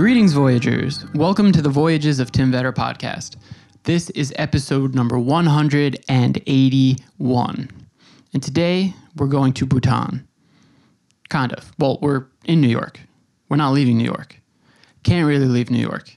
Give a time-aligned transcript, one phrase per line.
[0.00, 1.04] Greetings, Voyagers.
[1.12, 3.36] Welcome to the Voyages of Tim Vetter podcast.
[3.82, 7.70] This is episode number 181.
[8.32, 10.26] And today we're going to Bhutan.
[11.28, 11.70] Kind of.
[11.78, 12.98] Well, we're in New York.
[13.50, 14.40] We're not leaving New York.
[15.02, 16.16] Can't really leave New York.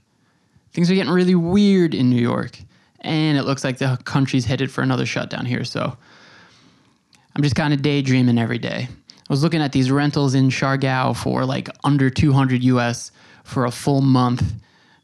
[0.72, 2.58] Things are getting really weird in New York.
[3.02, 5.66] And it looks like the country's headed for another shutdown here.
[5.66, 5.98] So
[7.36, 8.88] I'm just kind of daydreaming every day.
[8.90, 13.12] I was looking at these rentals in Siargao for like under 200 US
[13.44, 14.44] for a full month.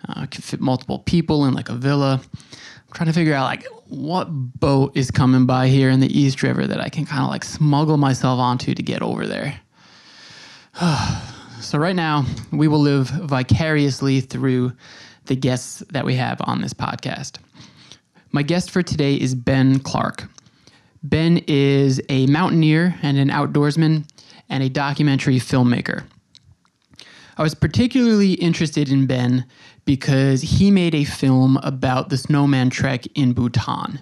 [0.08, 2.22] Uh, could fit multiple people in like a villa.
[2.34, 6.42] I'm trying to figure out like what boat is coming by here in the East
[6.42, 9.60] River that I can kind of like smuggle myself onto to get over there.
[11.60, 14.72] so right now we will live vicariously through
[15.26, 17.38] the guests that we have on this podcast.
[18.32, 20.28] My guest for today is Ben Clark.
[21.04, 24.08] Ben is a mountaineer and an outdoorsman
[24.50, 26.04] and a documentary filmmaker.
[27.40, 29.46] I was particularly interested in Ben
[29.86, 33.98] because he made a film about the snowman trek in Bhutan.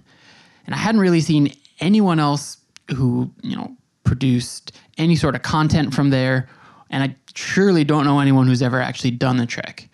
[0.66, 2.58] And I hadn't really seen anyone else
[2.96, 6.50] who, you know, produced any sort of content from there.
[6.90, 9.88] And I surely don't know anyone who's ever actually done the trek,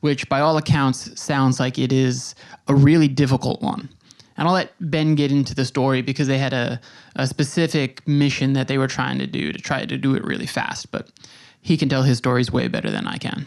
[0.00, 2.34] which by all accounts sounds like it is
[2.66, 3.90] a really difficult one.
[4.38, 6.80] And I'll let Ben get into the story because they had a,
[7.16, 10.46] a specific mission that they were trying to do to try to do it really
[10.46, 10.90] fast.
[10.90, 11.10] But
[11.66, 13.44] he can tell his stories way better than I can.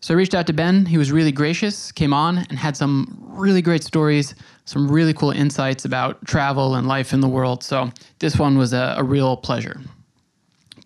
[0.00, 0.86] So I reached out to Ben.
[0.86, 5.32] He was really gracious, came on, and had some really great stories, some really cool
[5.32, 7.64] insights about travel and life in the world.
[7.64, 9.80] So this one was a, a real pleasure.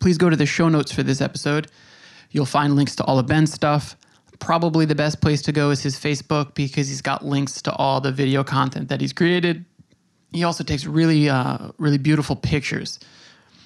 [0.00, 1.70] Please go to the show notes for this episode.
[2.30, 3.94] You'll find links to all of Ben's stuff.
[4.38, 8.00] Probably the best place to go is his Facebook because he's got links to all
[8.00, 9.66] the video content that he's created.
[10.32, 12.98] He also takes really, uh, really beautiful pictures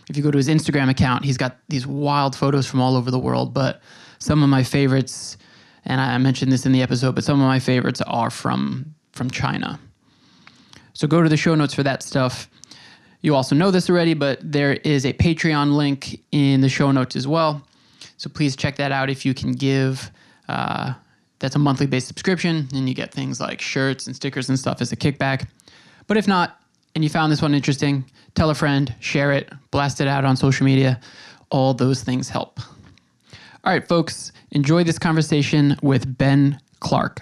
[0.08, 3.10] if you go to his Instagram account, he's got these wild photos from all over
[3.10, 3.52] the world.
[3.52, 3.80] But
[4.18, 5.36] some of my favorites,
[5.84, 9.30] and I mentioned this in the episode, but some of my favorites are from from
[9.30, 9.80] China.
[10.92, 12.48] So go to the show notes for that stuff.
[13.22, 17.16] You also know this already, but there is a Patreon link in the show notes
[17.16, 17.66] as well.
[18.18, 20.10] So please check that out if you can give.
[20.48, 20.94] Uh,
[21.38, 24.80] that's a monthly based subscription, and you get things like shirts and stickers and stuff
[24.80, 25.48] as a kickback.
[26.06, 26.60] But if not,
[26.96, 30.34] and you found this one interesting, tell a friend, share it, blast it out on
[30.34, 30.98] social media.
[31.50, 32.58] All those things help.
[33.64, 37.20] All right, folks, enjoy this conversation with Ben Clark.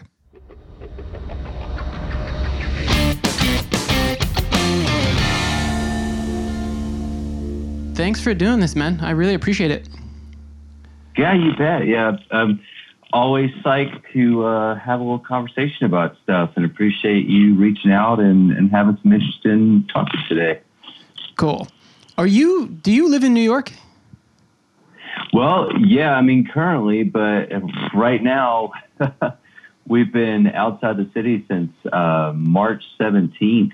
[7.97, 9.01] Thanks for doing this, man.
[9.01, 9.89] I really appreciate it.
[11.17, 11.85] Yeah, you bet.
[11.89, 12.61] Yeah, I'm
[13.15, 18.19] always psyched to uh, have a little conversation about stuff and appreciate you reaching out
[18.19, 20.61] and, and having some interest in talking today.
[21.37, 21.69] Cool.
[22.19, 22.67] Are you?
[22.67, 23.73] Do you live in New York?
[25.33, 26.13] Well, yeah.
[26.13, 27.49] I mean, currently, but
[27.95, 28.73] right now,
[29.87, 33.73] we've been outside the city since uh, March seventeenth.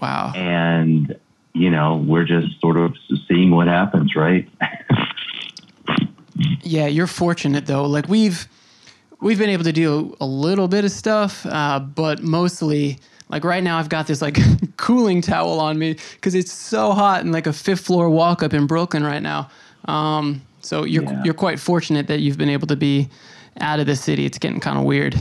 [0.00, 0.32] Wow.
[0.34, 1.16] And
[1.54, 2.94] you know, we're just sort of
[3.28, 4.48] seeing what happens, right?
[6.62, 7.86] yeah, you're fortunate though.
[7.86, 8.48] Like we've
[9.20, 13.62] we've been able to do a little bit of stuff, uh, but mostly like right
[13.62, 14.38] now I've got this like
[14.76, 18.54] cooling towel on me because it's so hot in like a fifth floor walk up
[18.54, 19.50] in Brooklyn right now.
[19.86, 21.22] Um, so you're yeah.
[21.24, 23.08] you're quite fortunate that you've been able to be
[23.60, 24.26] out of the city.
[24.26, 25.14] It's getting kind of weird.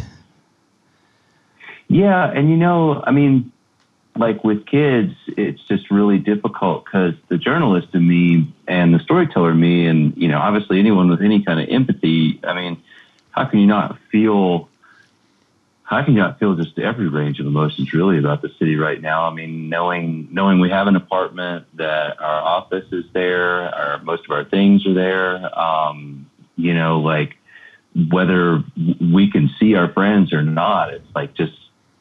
[1.88, 3.51] Yeah, and you know, I mean,
[4.17, 9.51] like with kids, it's just really difficult because the journalist in me and the storyteller
[9.51, 12.39] in me, and you know, obviously anyone with any kind of empathy.
[12.44, 12.81] I mean,
[13.36, 14.70] how can you not feel?
[15.84, 19.00] How can you not feel just every range of emotions really about the city right
[19.00, 19.28] now?
[19.28, 24.24] I mean, knowing knowing we have an apartment, that our office is there, our most
[24.26, 25.60] of our things are there.
[25.60, 27.36] Um, you know, like
[28.10, 31.54] whether we can see our friends or not, it's like just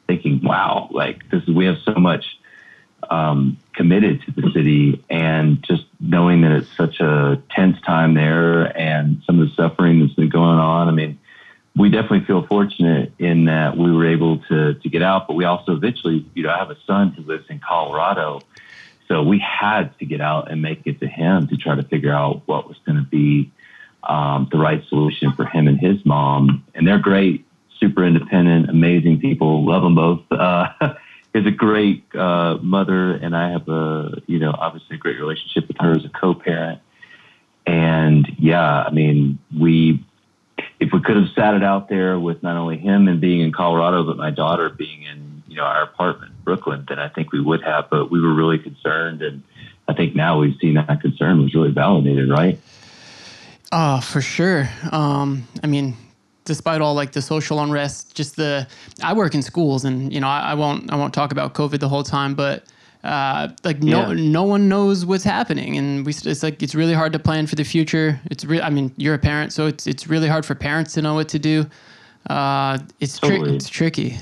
[0.06, 2.24] thinking, wow, like this we have so much
[3.10, 8.64] um, committed to the city, and just knowing that it's such a tense time there,
[8.78, 10.88] and some of the suffering that's been going on.
[10.88, 11.18] I mean,
[11.76, 15.44] we definitely feel fortunate in that we were able to to get out, but we
[15.44, 18.40] also eventually, you know, I have a son who lives in Colorado,
[19.08, 22.12] so we had to get out and make it to him to try to figure
[22.12, 23.50] out what was going to be
[24.02, 26.64] um, the right solution for him and his mom.
[26.74, 27.46] And they're great,
[27.80, 29.64] super independent, amazing people.
[29.64, 30.20] Love them both.
[30.30, 30.94] Uh,
[31.34, 35.66] is a great uh, mother, and I have a you know obviously a great relationship
[35.66, 36.80] with her as a co-parent.
[37.66, 40.04] And yeah, I mean we
[40.80, 43.52] if we could have sat it out there with not only him and being in
[43.52, 47.32] Colorado, but my daughter being in, you know, our apartment in Brooklyn, then I think
[47.32, 47.88] we would have.
[47.90, 49.42] But we were really concerned and
[49.88, 52.58] I think now we've seen that concern was really validated, right?
[53.72, 54.68] Oh, for sure.
[54.92, 55.96] Um, I mean,
[56.44, 58.66] despite all like the social unrest, just the
[59.02, 61.80] I work in schools, and you know, I, I won't I won't talk about COVID
[61.80, 62.64] the whole time, but
[63.04, 64.14] uh, like no Yeah.
[64.14, 67.54] no one knows what's happening, and we it's like it's really hard to plan for
[67.54, 68.18] the future.
[68.30, 68.62] It's real.
[68.62, 71.28] I mean, you're a parent, so it's it's really hard for parents to know what
[71.28, 71.66] to do.
[72.28, 74.16] Uh, it's tri- it's tricky.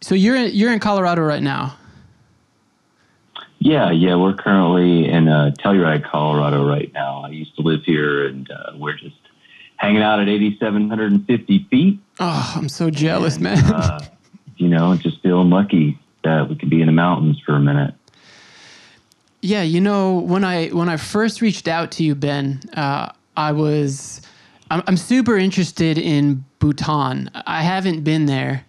[0.00, 1.76] So you're in, you're in Colorado right now.
[3.58, 7.22] Yeah, yeah, we're currently in uh, Telluride, Colorado right now.
[7.24, 9.16] I used to live here, and uh, we're just
[9.76, 11.98] hanging out at 8,750 feet.
[12.20, 13.58] Oh, I'm so jealous, man.
[13.74, 14.00] Uh,
[14.56, 17.94] you know, just feeling lucky that we could be in the mountains for a minute.
[19.42, 23.52] Yeah, you know, when I when I first reached out to you, Ben, uh, I
[23.52, 24.20] was
[24.70, 27.30] I'm, I'm super interested in Bhutan.
[27.46, 28.64] I haven't been there.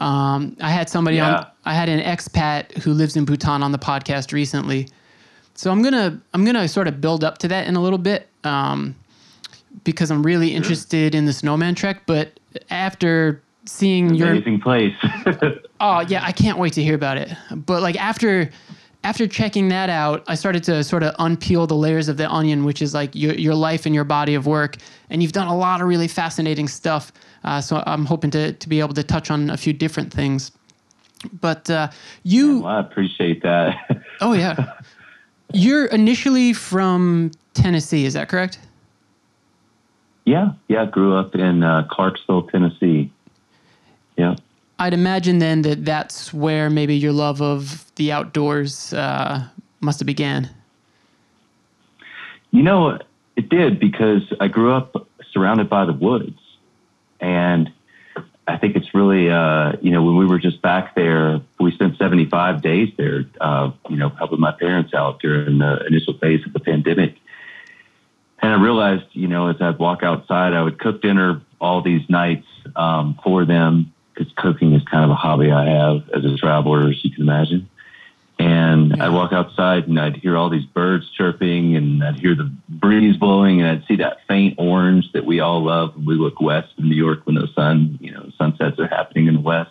[0.00, 1.36] Um, I had somebody Yeah.
[1.36, 1.46] on.
[1.64, 4.88] I had an expat who lives in Bhutan on the podcast recently,
[5.54, 8.28] so I'm gonna I'm gonna sort of build up to that in a little bit
[8.44, 8.96] um,
[9.84, 12.02] because I'm really interested in the snowman trek.
[12.06, 12.38] But
[12.68, 14.94] after seeing your Amazing place.
[15.78, 17.30] Oh yeah, I can't wait to hear about it.
[17.54, 18.48] But like after
[19.04, 22.64] after checking that out, I started to sort of unpeel the layers of the onion,
[22.64, 24.76] which is like your your life and your body of work.
[25.10, 27.12] And you've done a lot of really fascinating stuff.
[27.44, 30.50] Uh, so I'm hoping to to be able to touch on a few different things.
[31.42, 31.90] But uh,
[32.22, 33.76] you, well, I appreciate that.
[34.22, 34.78] oh yeah,
[35.52, 38.60] you're initially from Tennessee, is that correct?
[40.26, 43.10] yeah, yeah, I grew up in uh, Clarksville, Tennessee.
[44.16, 44.36] Yeah.
[44.78, 49.48] I'd imagine then that that's where maybe your love of the outdoors uh,
[49.80, 50.50] must have began.
[52.50, 52.98] You know,
[53.36, 56.38] it did because I grew up surrounded by the woods.
[57.20, 57.70] And
[58.46, 61.98] I think it's really, uh, you know, when we were just back there, we spent
[61.98, 66.52] 75 days there, uh, you know, helping my parents out during the initial phase of
[66.52, 67.16] the pandemic.
[68.40, 72.08] And I realized, you know, as I'd walk outside, I would cook dinner all these
[72.08, 72.46] nights
[72.76, 76.88] um, for them because cooking is kind of a hobby I have as a traveler,
[76.88, 77.68] as you can imagine.
[78.38, 82.52] And I'd walk outside and I'd hear all these birds chirping and I'd hear the
[82.68, 86.40] breeze blowing and I'd see that faint orange that we all love when we look
[86.40, 89.70] west in New York when the sun, you know, sunsets are happening in the west.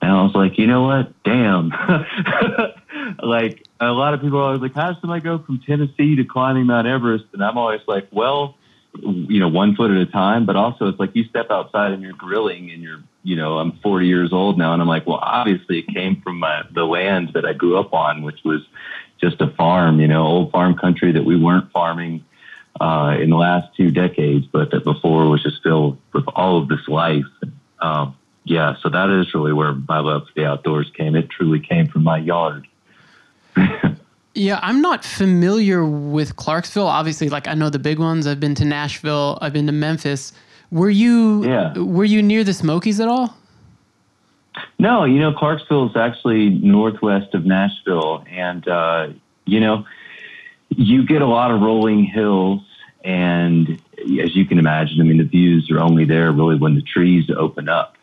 [0.00, 1.22] And I was like, you know what?
[1.22, 1.68] Damn.
[3.22, 6.24] like a lot of people are always like, how does somebody go from Tennessee to
[6.24, 7.26] climbing Mount Everest?
[7.34, 8.56] And I'm always like, well,
[9.02, 12.02] you know, one foot at a time, but also it's like you step outside and
[12.02, 14.72] you're grilling and you're, you know, I'm 40 years old now.
[14.72, 17.92] And I'm like, well, obviously it came from my, the land that I grew up
[17.92, 18.62] on, which was
[19.20, 22.24] just a farm, you know, old farm country that we weren't farming
[22.80, 26.68] uh, in the last two decades, but that before was just filled with all of
[26.68, 27.24] this life.
[27.80, 31.16] Um, yeah, so that is really where my love for the outdoors came.
[31.16, 32.66] It truly came from my yard.
[34.36, 36.86] Yeah, I'm not familiar with Clarksville.
[36.86, 38.26] Obviously, like I know the big ones.
[38.26, 39.38] I've been to Nashville.
[39.40, 40.34] I've been to Memphis.
[40.70, 41.72] Were you Yeah.
[41.78, 43.34] were you near the Smokies at all?
[44.78, 48.24] No, you know, Clarksville is actually northwest of Nashville.
[48.30, 49.08] And, uh,
[49.46, 49.84] you know,
[50.68, 52.60] you get a lot of rolling hills.
[53.04, 53.80] And
[54.20, 57.30] as you can imagine, I mean, the views are only there really when the trees
[57.34, 57.95] open up.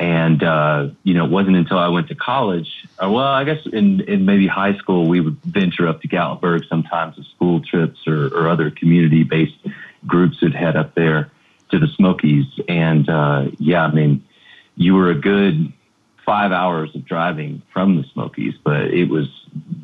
[0.00, 2.68] And, uh, you know, it wasn't until I went to college,
[3.00, 6.68] or well, I guess in, in maybe high school, we would venture up to Gatlinburg
[6.68, 9.56] sometimes with school trips or, or other community based
[10.06, 11.30] groups would head up there
[11.70, 12.46] to the Smokies.
[12.68, 14.24] And, uh, yeah, I mean,
[14.76, 15.72] you were a good
[16.26, 19.28] five hours of driving from the Smokies, but it was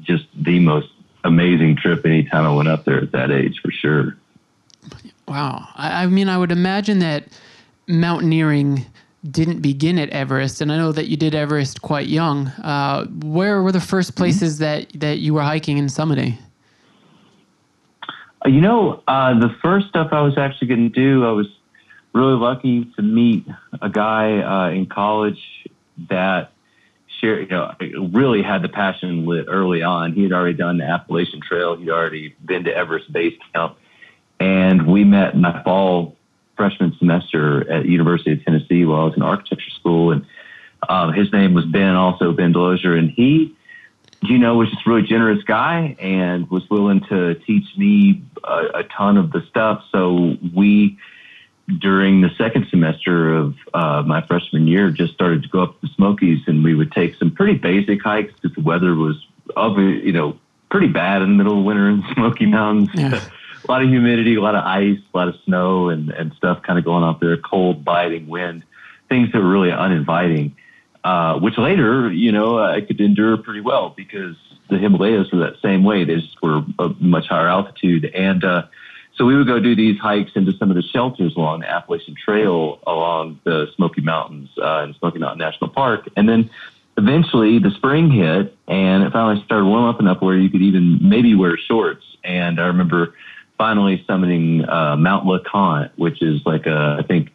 [0.02, 0.88] just the most
[1.22, 4.16] amazing trip anytime I went up there at that age for sure.
[5.28, 5.68] Wow.
[5.76, 7.28] I, I mean, I would imagine that
[7.86, 8.86] mountaineering
[9.28, 12.46] didn't begin at Everest, and I know that you did Everest quite young.
[12.48, 16.38] Uh, where were the first places that that you were hiking and summiting?
[18.44, 21.46] Uh, You know, uh, the first stuff I was actually going to do, I was
[22.14, 23.46] really lucky to meet
[23.82, 25.68] a guy uh, in college
[26.08, 26.52] that
[27.20, 27.74] share, you know,
[28.12, 30.14] really had the passion lit early on.
[30.14, 31.76] He had already done the Appalachian Trail.
[31.76, 33.76] He'd already been to Everest Base Camp,
[34.38, 36.16] and we met in my fall
[36.60, 40.12] freshman semester at University of Tennessee while I was in architecture school.
[40.12, 40.26] And
[40.90, 43.56] um, his name was Ben, also Ben Delosier, and he
[44.22, 48.80] you know, was just a really generous guy and was willing to teach me a,
[48.80, 49.82] a ton of the stuff.
[49.90, 50.98] So we,
[51.78, 55.86] during the second semester of uh, my freshman year, just started to go up to
[55.86, 59.16] the Smokies, and we would take some pretty basic hikes because the weather was,
[59.56, 60.38] of you know,
[60.70, 62.90] pretty bad in the middle of winter in the Smoky Mountains.
[62.92, 63.24] Yeah.
[63.66, 66.62] a lot of humidity, a lot of ice, a lot of snow, and and stuff
[66.62, 67.36] kind of going up there.
[67.36, 68.64] Cold, biting wind,
[69.08, 70.56] things that were really uninviting
[71.04, 74.36] uh, which later, you know, I could endure pretty well because
[74.68, 76.04] the Himalayas were that same way.
[76.04, 78.04] They just were a much higher altitude.
[78.04, 78.64] And uh,
[79.16, 82.14] so we would go do these hikes into some of the shelters along the Appalachian
[82.22, 86.08] Trail along the Smoky Mountains uh, in Smoky Mountain National Park.
[86.16, 86.50] And then
[86.98, 90.98] eventually the spring hit and it finally started warming up enough where you could even
[91.00, 92.04] maybe wear shorts.
[92.22, 93.14] And I remember
[93.60, 97.28] finally summiting uh, Mount LeConte, which is like a, I think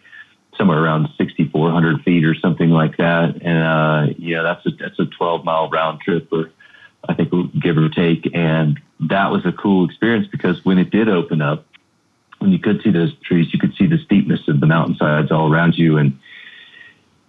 [0.57, 3.43] somewhere around 6,400 feet or something like that.
[3.43, 6.49] And, uh, yeah, that's a, that's a 12 mile round trip or
[7.07, 8.27] I think give or take.
[8.33, 11.67] And that was a cool experience because when it did open up,
[12.39, 15.53] when you could see those trees, you could see the steepness of the mountainsides all
[15.53, 15.99] around you.
[15.99, 16.17] And,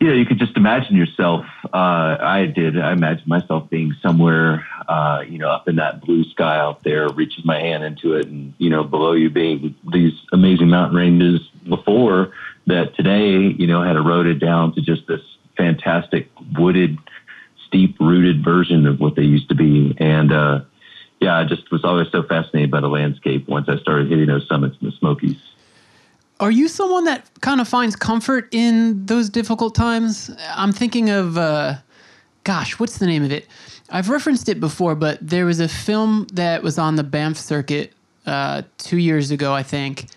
[0.00, 1.47] know, you could just imagine yourself.
[1.65, 2.79] Uh, I did.
[2.79, 7.09] I imagined myself being somewhere, uh, you know, up in that blue sky out there,
[7.09, 11.41] reaching my hand into it, and you know, below you being these amazing mountain ranges
[11.69, 12.33] before
[12.67, 15.23] that today, you know, had eroded down to just this
[15.57, 16.99] fantastic wooded,
[17.67, 19.97] steep rooted version of what they used to be.
[19.99, 20.61] And uh,
[21.21, 24.47] yeah, I just was always so fascinated by the landscape once I started hitting those
[24.47, 25.38] summits in the Smokies.
[26.38, 30.31] Are you someone that kind of finds comfort in those difficult times?
[30.50, 31.76] I'm thinking of, uh,
[32.45, 33.47] gosh, what's the name of it?
[33.88, 37.95] I've referenced it before, but there was a film that was on the Banff circuit
[38.26, 40.09] uh, two years ago, I think.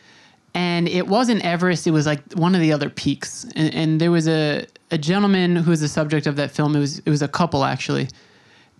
[0.53, 3.45] And it wasn't Everest, it was like one of the other peaks.
[3.55, 6.75] And, and there was a, a gentleman who was the subject of that film.
[6.75, 8.09] It was, it was a couple, actually.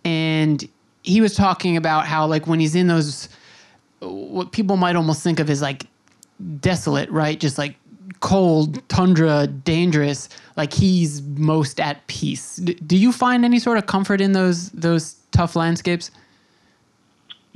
[0.04, 0.68] And
[1.04, 3.30] he was talking about how, like, when he's in those,
[4.00, 5.86] what people might almost think of as like
[6.60, 7.40] desolate, right?
[7.40, 7.76] Just like
[8.20, 10.30] cold, tundra, dangerous.
[10.58, 12.58] Like he's most at peace.
[12.58, 16.12] D- do you find any sort of comfort in those those tough landscapes?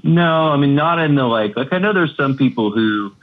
[0.04, 1.56] No, I mean not in the like.
[1.56, 3.14] Like I know there's some people who,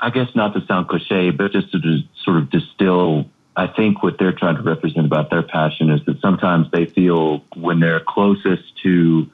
[0.00, 3.26] I guess not to sound cliche, but just to sort of distill.
[3.56, 7.44] I think what they're trying to represent about their passion is that sometimes they feel
[7.56, 9.28] when they're closest to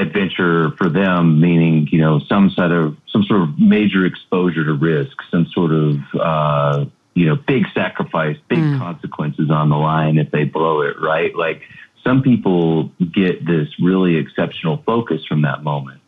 [0.00, 4.72] adventure for them, meaning you know some sort of some sort of major exposure to
[4.74, 8.78] risk, some sort of uh, you know big sacrifice, big mm.
[8.78, 11.34] consequences on the line if they blow it, right?
[11.34, 11.62] Like
[12.04, 16.00] some people get this really exceptional focus from that moment,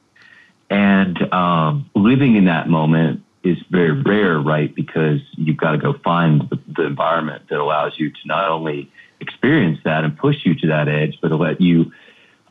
[0.68, 4.74] and um, living in that moment is very rare, right?
[4.74, 8.90] Because you've got to go find the, the environment that allows you to not only
[9.20, 11.92] experience that and push you to that edge, but to let you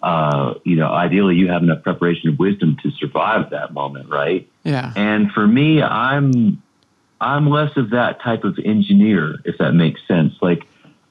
[0.02, 4.50] uh, you know, ideally you have enough preparation and wisdom to survive that moment, right?
[4.64, 4.94] Yeah.
[4.96, 6.62] And for me, I'm
[7.22, 10.34] I'm less of that type of engineer, if that makes sense.
[10.42, 10.66] Like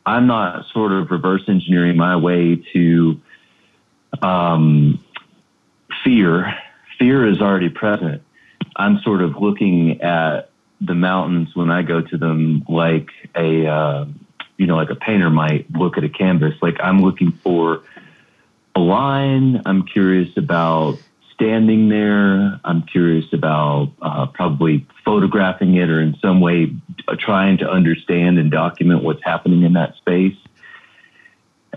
[0.06, 3.20] I'm not sort of reverse engineering my way to
[4.22, 5.04] um,
[6.02, 6.54] fear.
[6.98, 8.22] Fear is already present.
[8.74, 14.06] I'm sort of looking at the mountains when I go to them like a uh,
[14.56, 16.54] you know like a painter might look at a canvas.
[16.62, 17.82] Like I'm looking for
[18.78, 19.60] a line.
[19.66, 20.98] I'm curious about
[21.34, 22.60] standing there.
[22.64, 26.72] I'm curious about uh, probably photographing it or in some way
[27.08, 30.36] uh, trying to understand and document what's happening in that space.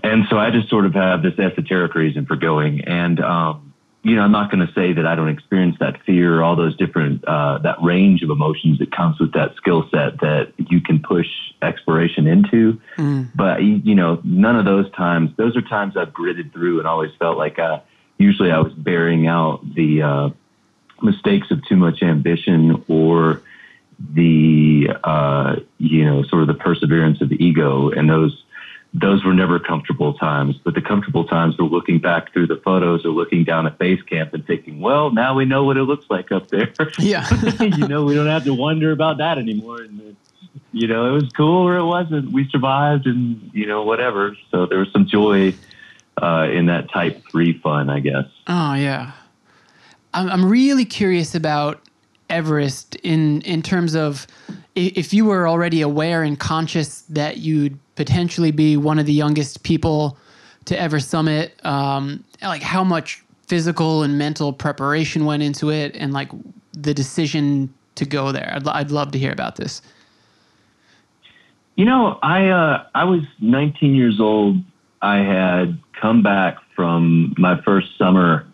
[0.02, 2.82] And so I just sort of have this esoteric reason for going.
[2.84, 3.71] And, um,
[4.04, 6.76] you know, I'm not going to say that I don't experience that fear, all those
[6.76, 11.00] different, uh, that range of emotions that comes with that skill set that you can
[11.00, 11.28] push
[11.62, 12.80] exploration into.
[12.96, 13.30] Mm.
[13.34, 17.12] But, you know, none of those times, those are times I've gritted through and always
[17.18, 17.78] felt like, uh,
[18.18, 20.30] usually I was bearing out the, uh,
[21.00, 23.42] mistakes of too much ambition or
[24.14, 27.90] the, uh, you know, sort of the perseverance of the ego.
[27.90, 28.42] And those,
[28.94, 30.56] those were never comfortable times.
[30.62, 34.02] But the comfortable times were looking back through the photos or looking down at base
[34.02, 36.72] camp and thinking, well, now we know what it looks like up there.
[36.98, 37.26] Yeah.
[37.60, 39.80] you know, we don't have to wonder about that anymore.
[39.80, 40.16] And,
[40.72, 42.32] you know, it was cool or it wasn't.
[42.32, 44.36] We survived and, you know, whatever.
[44.50, 45.54] So there was some joy
[46.22, 48.26] uh, in that type three fun, I guess.
[48.46, 49.12] Oh, yeah.
[50.12, 51.80] I'm, I'm really curious about
[52.28, 54.26] Everest in, in terms of
[54.74, 59.62] if you were already aware and conscious that you'd potentially be one of the youngest
[59.62, 60.16] people
[60.64, 66.12] to ever summit, um, like how much physical and mental preparation went into it, and
[66.12, 66.30] like
[66.72, 68.52] the decision to go there.
[68.54, 69.82] I'd, I'd love to hear about this.
[71.76, 74.56] You know, I uh, I was 19 years old.
[75.00, 78.46] I had come back from my first summer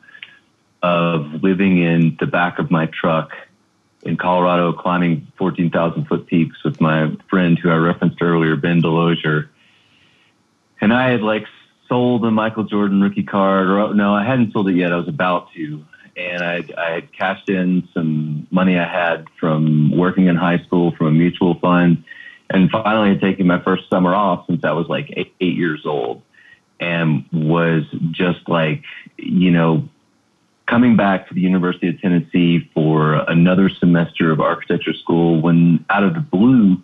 [0.83, 3.31] of living in the back of my truck
[4.02, 9.49] in Colorado climbing 14,000 foot peaks with my friend who I referenced earlier, Ben Delosier.
[10.81, 11.47] And I had like
[11.88, 14.93] sold a Michael Jordan rookie card, or no, I hadn't sold it yet.
[14.93, 15.85] I was about to.
[16.17, 20.95] And I, I had cashed in some money I had from working in high school
[20.97, 22.05] from a mutual fund.
[22.50, 25.83] And finally had taken my first summer off since I was like eight, eight years
[25.85, 26.23] old.
[26.81, 28.85] and was just like,
[29.17, 29.88] you know,
[30.69, 36.05] coming back to the University of Tennessee for another semester of architecture school when out
[36.05, 36.77] of the blue,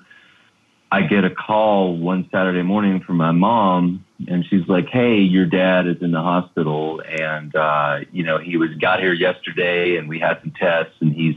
[0.90, 5.44] I get a call one Saturday morning from my mom, and she's like, "Hey, your
[5.46, 10.08] dad is in the hospital, and uh, you know he was got here yesterday, and
[10.08, 11.36] we had some tests, and he's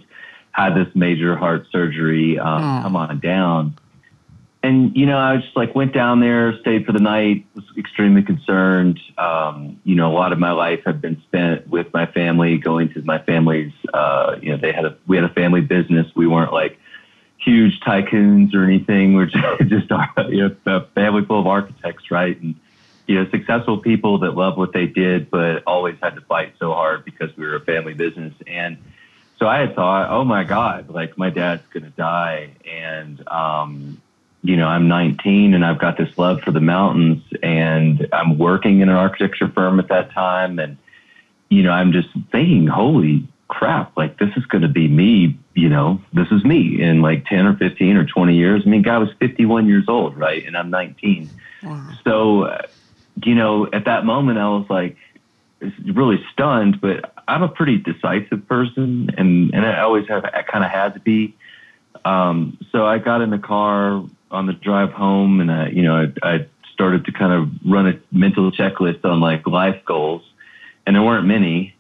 [0.51, 2.39] had this major heart surgery.
[2.39, 2.81] Um, Oh.
[2.83, 3.75] Come on down."
[4.67, 8.21] And you know, I just like went down there, stayed for the night, was extremely
[8.21, 8.99] concerned.
[9.17, 12.93] Um, you know, a lot of my life had been spent with my family, going
[12.93, 13.71] to my family's.
[13.93, 16.07] Uh, you know, they had a we had a family business.
[16.17, 16.77] We weren't like
[17.37, 19.13] huge tycoons or anything.
[19.13, 19.25] We're
[19.59, 19.89] just, just
[20.29, 22.37] you know, a family full of architects, right?
[22.41, 22.55] And
[23.07, 26.73] you know, successful people that love what they did, but always had to fight so
[26.73, 28.33] hard because we were a family business.
[28.45, 28.79] And
[29.39, 32.49] so I had thought, oh my God, like my dad's to die.
[32.69, 34.01] And, um,
[34.47, 38.79] you know, I'm 19 and I've got this love for the mountains and I'm working
[38.79, 40.57] in an architecture firm at that time.
[40.57, 40.77] And,
[41.49, 45.67] you know, I'm just thinking, holy crap, like this is going to be me, you
[45.67, 48.63] know, this is me in like 10 or 15 or 20 years.
[48.65, 50.45] I mean, guy was 51 years old, right?
[50.45, 51.29] And I'm 19.
[51.63, 51.89] Wow.
[52.05, 52.57] So,
[53.25, 54.95] you know, at that moment, I was like
[55.83, 60.63] really stunned, but I'm a pretty decisive person and, and I always have, I kind
[60.63, 61.35] of had to be.
[62.05, 65.95] Um, so I got in the car on the drive home and I, you know,
[66.23, 70.21] I, I started to kind of run a mental checklist on like life goals
[70.85, 71.75] and there weren't many.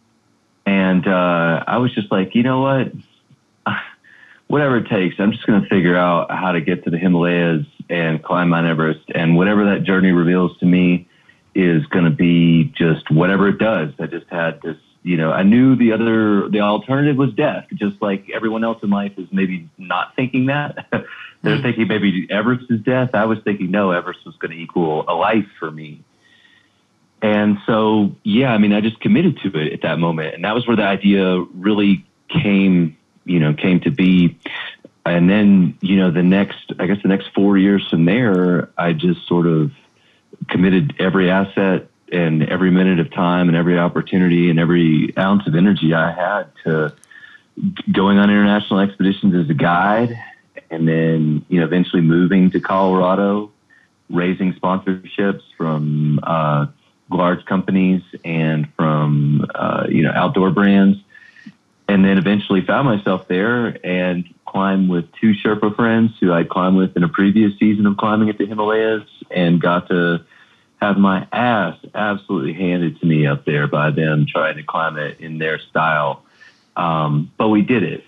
[0.65, 2.91] And, uh, I was just like, you know what?
[4.47, 7.65] Whatever it takes, I'm just going to figure out how to get to the Himalayas
[7.89, 9.09] and climb Mount Everest.
[9.13, 11.07] And whatever that journey reveals to me
[11.55, 13.91] is going to be just whatever it does.
[13.99, 18.01] I just had this, you know, I knew the other, the alternative was death, just
[18.01, 20.87] like everyone else in life is maybe not thinking that.
[21.41, 21.63] They're hmm.
[21.63, 23.11] thinking maybe Everest is death.
[23.13, 26.03] I was thinking no, Everest was going to equal a life for me.
[27.21, 30.35] And so, yeah, I mean, I just committed to it at that moment.
[30.35, 32.95] And that was where the idea really came,
[33.25, 34.37] you know, came to be.
[35.05, 38.93] And then, you know, the next, I guess the next four years from there, I
[38.93, 39.71] just sort of
[40.49, 45.55] committed every asset and every minute of time and every opportunity and every ounce of
[45.55, 46.93] energy I had to
[47.91, 50.17] going on international expeditions as a guide
[50.69, 53.51] and then, you know, eventually moving to Colorado,
[54.09, 56.67] raising sponsorships from, uh,
[57.09, 60.97] large companies and from uh, you know outdoor brands,
[61.87, 66.77] and then eventually found myself there and climbed with two Sherpa friends who I'd climbed
[66.77, 70.25] with in a previous season of climbing at the Himalayas, and got to
[70.81, 75.19] have my ass absolutely handed to me up there by them trying to climb it
[75.19, 76.23] in their style.
[76.75, 78.03] Um, but we did it.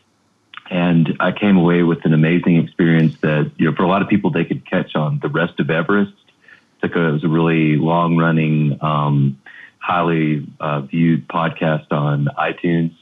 [0.70, 4.08] And I came away with an amazing experience that, you know, for a lot of
[4.08, 6.14] people, they could catch on the rest of Everest
[6.84, 9.40] it was a really long running, um,
[9.80, 12.96] highly uh, viewed podcast on iTunes.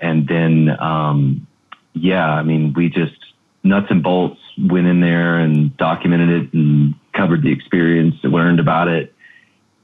[0.00, 1.46] And then, um,
[1.92, 3.14] yeah, I mean, we just
[3.62, 8.60] nuts and bolts went in there and documented it and covered the experience and learned
[8.60, 9.14] about it.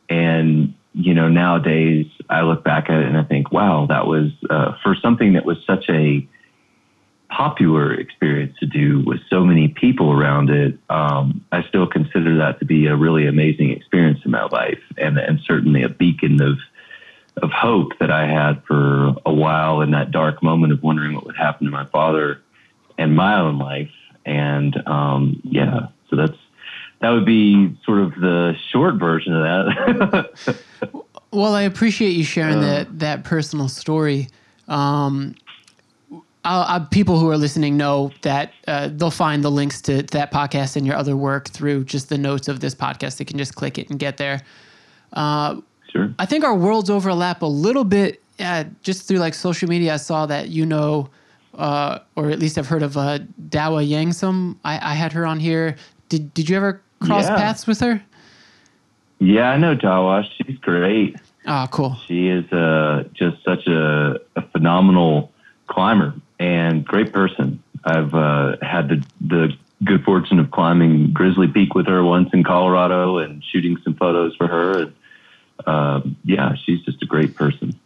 [0.08, 4.30] And, you know, nowadays I look back at it and I think, wow, that was
[4.48, 6.26] uh, for something that was such a
[7.36, 12.58] popular experience to do with so many people around it, um, I still consider that
[12.60, 16.58] to be a really amazing experience in my life, and and certainly a beacon of
[17.42, 21.26] of hope that I had for a while in that dark moment of wondering what
[21.26, 22.40] would happen to my father
[22.96, 23.90] and my own life.
[24.24, 26.38] And um, yeah, so that's
[27.00, 30.64] that would be sort of the short version of that.
[31.34, 32.60] Well, I appreciate you sharing Uh.
[32.60, 34.28] that that personal story.
[34.68, 35.34] Um,
[36.90, 40.86] people who are listening know that uh, they'll find the links to that podcast and
[40.86, 43.16] your other work through just the notes of this podcast.
[43.18, 44.42] They can just click it and get there.
[45.14, 46.14] sure.
[46.18, 48.20] I think our worlds overlap a little bit.
[48.40, 51.08] Uh, just through like social media, I saw that you know,
[51.56, 54.56] uh, or at least I've heard of uh, Dawa Yangzum.
[54.64, 55.76] I, I had her on here.
[56.08, 57.36] Did Did you ever cross Yeah.
[57.36, 58.02] paths with her?
[59.20, 60.24] Yeah, I know Dawa.
[60.36, 61.16] She's great.
[61.46, 61.96] Oh, cool.
[62.08, 65.30] She is uh, just such a, a phenomenal
[65.68, 67.62] climber and great person.
[67.84, 69.52] I've uh, had the, the
[69.84, 74.34] good fortune of climbing Grizzly Peak with her once in Colorado and shooting some photos
[74.36, 74.78] for her.
[74.82, 74.94] And,
[75.66, 77.78] um, yeah, she's just a great person.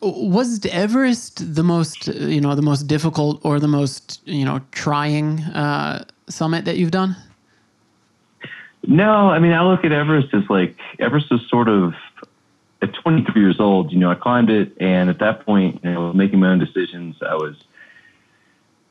[0.00, 4.60] Was Everest the most, uh, you know, the most difficult or the most, you know,
[4.70, 7.16] trying uh, summit that you've done?
[8.86, 11.94] No, I mean, I look at Everest as like, Everest is sort of,
[12.80, 14.72] at 23 years old, you know, I climbed it.
[14.78, 17.16] And at that point, you know, making my own decisions.
[17.20, 17.56] I was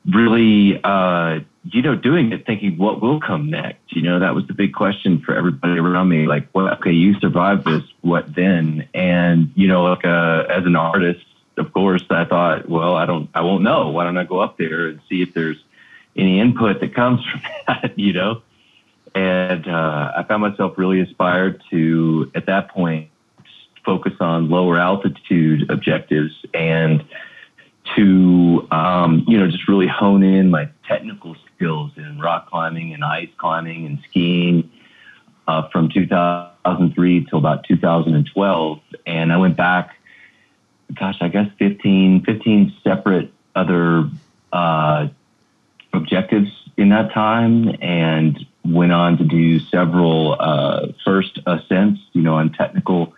[0.06, 3.94] really, uh, you know, doing it thinking what will come next.
[3.94, 6.26] You know, that was the big question for everybody around me.
[6.26, 8.88] Like, well, okay, you survived this, what then?
[8.94, 11.24] And, you know, like uh, as an artist,
[11.56, 13.88] of course, I thought, well, I don't, I won't know.
[13.88, 15.62] Why don't I go up there and see if there's
[16.16, 18.42] any input that comes from that, you know?
[19.14, 23.10] And uh, I found myself really inspired to, at that point,
[23.84, 27.02] focus on lower altitude objectives and
[27.96, 33.04] to, um, you know, just really hone in my technical skills in rock climbing and
[33.04, 34.70] ice climbing and skiing
[35.46, 38.80] uh, from 2003 till about 2012.
[39.06, 39.96] And I went back,
[40.94, 44.08] gosh, I guess 15, 15 separate other
[44.52, 45.08] uh,
[45.92, 52.34] objectives in that time and went on to do several uh, first ascents, you know,
[52.34, 53.14] on technical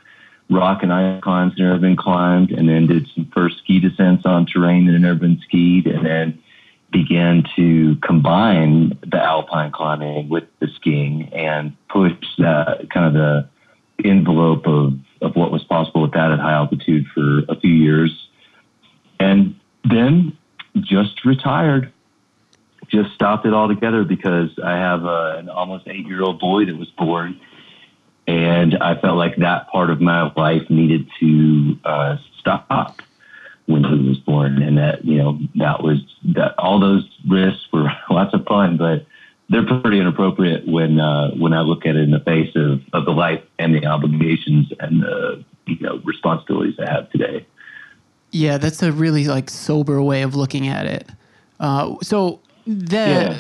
[0.51, 4.47] rock and ice climbs never been climbed, and then did some first ski descents on
[4.47, 6.43] terrain that had never been skied, and then
[6.93, 13.49] began to combine the alpine climbing with the skiing and push that kind of the
[14.05, 18.29] envelope of, of what was possible with that at high altitude for a few years.
[19.21, 20.37] And then
[20.81, 21.93] just retired
[22.91, 26.77] just stopped it altogether because I have a, an almost eight year old boy that
[26.77, 27.41] was born.
[28.31, 33.01] And I felt like that part of my life needed to uh, stop
[33.67, 34.63] when he was born.
[34.63, 35.99] And that, you know, that was
[36.37, 39.05] that all those risks were lots of fun, but
[39.49, 43.05] they're pretty inappropriate when uh, when I look at it in the face of, of
[43.05, 47.45] the life and the obligations and the you know responsibilities I have today.
[48.31, 51.09] Yeah, that's a really like sober way of looking at it.
[51.59, 53.39] Uh, so the Yeah.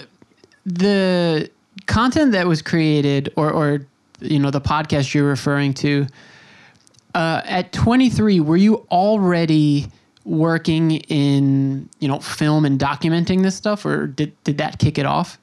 [0.67, 1.51] the
[1.87, 3.87] content that was created or or
[4.21, 6.07] you know the podcast you're referring to
[7.15, 9.87] uh, at 23 were you already
[10.25, 15.07] working in you know film and documenting this stuff or did did that kick it
[15.07, 15.39] off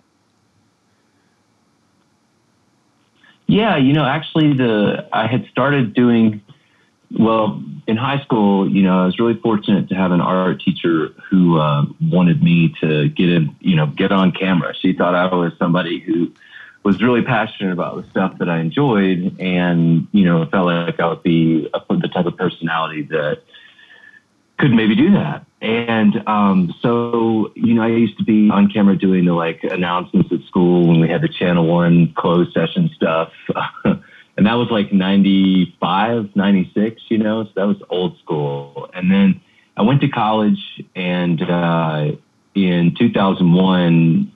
[3.47, 6.41] Yeah, you know, actually, the I had started doing
[7.17, 8.69] well in high school.
[8.69, 12.75] You know, I was really fortunate to have an art teacher who uh, wanted me
[12.81, 14.73] to get in, you know, get on camera.
[14.75, 16.29] She thought I was somebody who
[16.87, 21.07] was really passionate about the stuff that I enjoyed, and you know, felt like I
[21.09, 23.41] would be a, the type of personality that
[24.57, 25.45] could maybe do that.
[25.61, 30.31] And um, so, you know, I used to be on camera doing the like announcements
[30.31, 33.33] at school when we had the Channel One closed session stuff.
[33.83, 38.89] and that was like 95, 96, you know, so that was old school.
[38.93, 39.41] And then
[39.75, 42.11] I went to college and uh,
[42.55, 44.31] in 2001,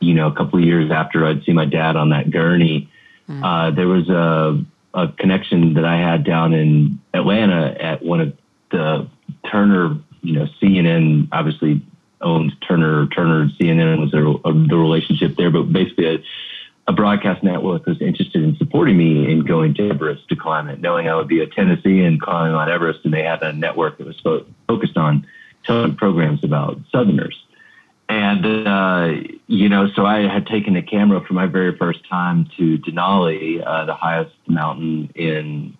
[0.00, 2.90] you know, a couple of years after I'd see my dad on that gurney,
[3.44, 8.32] uh, there was a, a connection that I had down in Atlanta at one of
[8.70, 9.08] the
[9.50, 11.82] Turner, you know, CNN obviously
[12.20, 13.06] owned Turner.
[13.08, 16.18] Turner and CNN was the, uh, the relationship there, but basically a,
[16.88, 20.80] a broadcast network was interested in supporting me in going to Everest to climb it,
[20.80, 24.06] knowing I would be a Tennessean climbing on Everest, and they had a network that
[24.06, 25.26] was fo- focused on
[25.64, 27.38] telling programs about Southerners.
[28.08, 32.48] And, uh, you know, so I had taken a camera for my very first time
[32.56, 35.76] to Denali, uh, the highest mountain in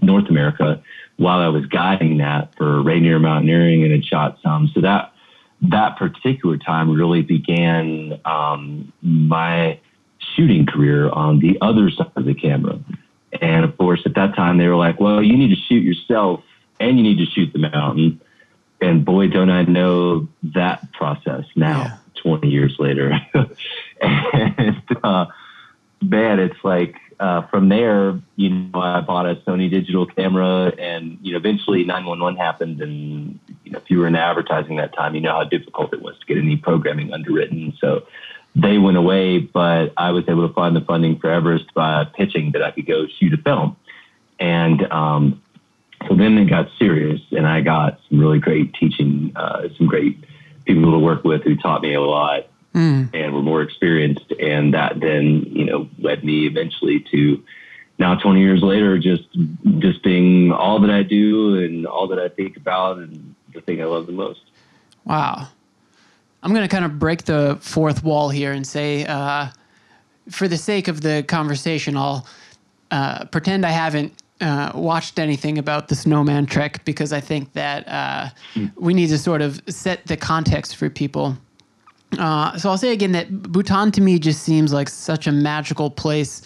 [0.00, 0.82] North America,
[1.16, 4.70] while I was guiding that for Rainier Mountaineering and had shot some.
[4.72, 5.12] So that
[5.62, 9.78] that particular time really began um, my
[10.36, 12.78] shooting career on the other side of the camera.
[13.40, 16.42] And of course, at that time, they were like, well, you need to shoot yourself
[16.78, 18.20] and you need to shoot the mountain.
[18.84, 21.96] And boy, don't I know that process now, Yeah.
[22.22, 23.18] 20 years later.
[24.02, 25.26] and uh,
[26.02, 31.18] man, it's like uh, from there, you know, I bought a Sony digital camera and,
[31.22, 32.82] you know, eventually 911 happened.
[32.82, 36.02] And, you know, if you were in advertising that time, you know how difficult it
[36.02, 37.72] was to get any programming underwritten.
[37.80, 38.06] So
[38.54, 42.52] they went away, but I was able to find the funding for Everest by pitching
[42.52, 43.76] that I could go shoot a film.
[44.38, 45.42] And um,
[46.08, 50.24] so then it got serious, and I got some really great teaching, uh, some great
[50.64, 54.32] people to work with who taught me a lot and were more experienced.
[54.40, 57.42] And that then, you know, led me eventually to
[57.98, 59.24] now 20 years later, just,
[59.78, 63.80] just being all that I do and all that I think about and the thing
[63.80, 64.40] I love the most.
[65.04, 65.48] Wow.
[66.42, 69.48] I'm going to kind of break the fourth wall here and say, uh,
[70.28, 72.26] for the sake of the conversation, I'll
[72.90, 77.86] uh, pretend I haven't uh, watched anything about the Snowman Trek because I think that
[77.88, 78.28] uh,
[78.76, 81.36] we need to sort of set the context for people.
[82.18, 85.90] Uh, so I'll say again that Bhutan to me just seems like such a magical
[85.90, 86.42] place.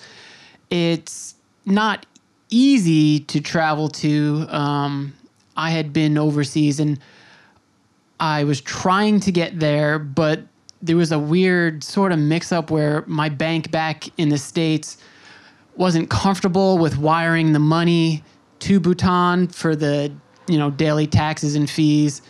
[0.71, 1.35] It's
[1.67, 2.07] not
[2.51, 4.47] easy to travel to.
[4.49, 5.15] Um,
[5.57, 6.99] I had been overseas and
[8.21, 10.41] I was trying to get there, but
[10.81, 14.99] there was a weird sort of mix up where my bank back in the States
[15.79, 18.23] wasn't comfortable with wiring the money
[18.59, 20.13] to Bhutan for the,
[20.49, 22.21] you know, daily taxes and fees.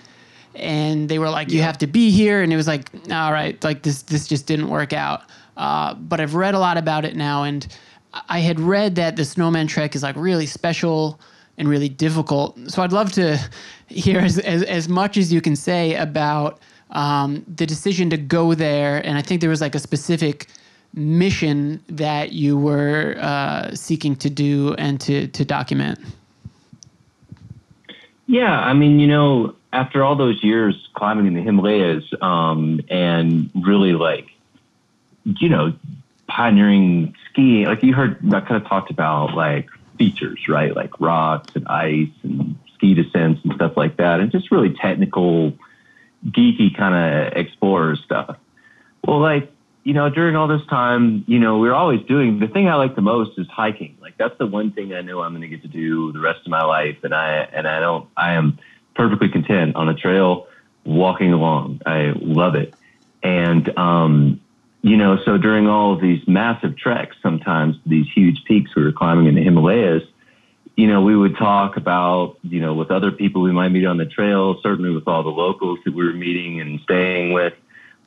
[0.54, 2.42] And they were like, you have to be here.
[2.42, 5.22] And it was like, all right, like this, this just didn't work out.
[5.56, 7.44] Uh, but I've read a lot about it now.
[7.44, 7.66] And
[8.28, 11.18] I had read that the snowman trek is like really special
[11.56, 12.58] and really difficult.
[12.70, 13.38] So I'd love to
[13.86, 18.52] hear as, as, as much as you can say about um, the decision to go
[18.54, 18.98] there.
[19.06, 20.48] And I think there was like a specific
[20.94, 25.98] mission that you were uh, seeking to do and to, to document.
[28.26, 33.50] Yeah, I mean, you know, after all those years climbing in the Himalayas um, and
[33.54, 34.28] really like,
[35.24, 35.72] you know,
[36.26, 40.74] pioneering skiing, like you heard, I kind of talked about like features, right?
[40.74, 45.52] Like rocks and ice and ski descents and stuff like that, and just really technical,
[46.26, 48.36] geeky kind of explorer stuff.
[49.06, 49.50] Well, like,
[49.88, 52.74] you know, during all this time, you know, we are always doing the thing I
[52.74, 53.96] like the most is hiking.
[54.02, 56.40] Like that's the one thing I know I'm going to get to do the rest
[56.44, 58.58] of my life, and I and I don't, I am
[58.94, 60.46] perfectly content on a trail
[60.84, 61.80] walking along.
[61.86, 62.74] I love it,
[63.22, 64.42] and um,
[64.82, 68.92] you know, so during all of these massive treks, sometimes these huge peaks we were
[68.92, 70.02] climbing in the Himalayas,
[70.76, 73.96] you know, we would talk about, you know, with other people we might meet on
[73.96, 77.54] the trail, certainly with all the locals that we were meeting and staying with,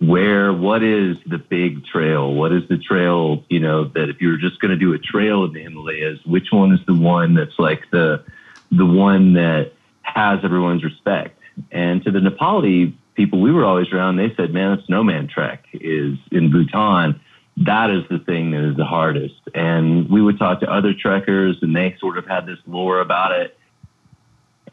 [0.01, 2.33] where, what is the big trail?
[2.33, 5.45] What is the trail, you know, that if you're just going to do a trail
[5.45, 8.23] in the Himalayas, which one is the one that's like the,
[8.71, 11.39] the one that has everyone's respect?
[11.71, 15.65] And to the Nepali people we were always around, they said, man, the snowman trek
[15.73, 17.21] is in Bhutan.
[17.57, 19.39] That is the thing that is the hardest.
[19.53, 23.39] And we would talk to other trekkers and they sort of had this lore about
[23.39, 23.55] it.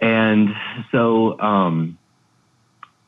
[0.01, 0.55] And
[0.91, 1.99] so, um,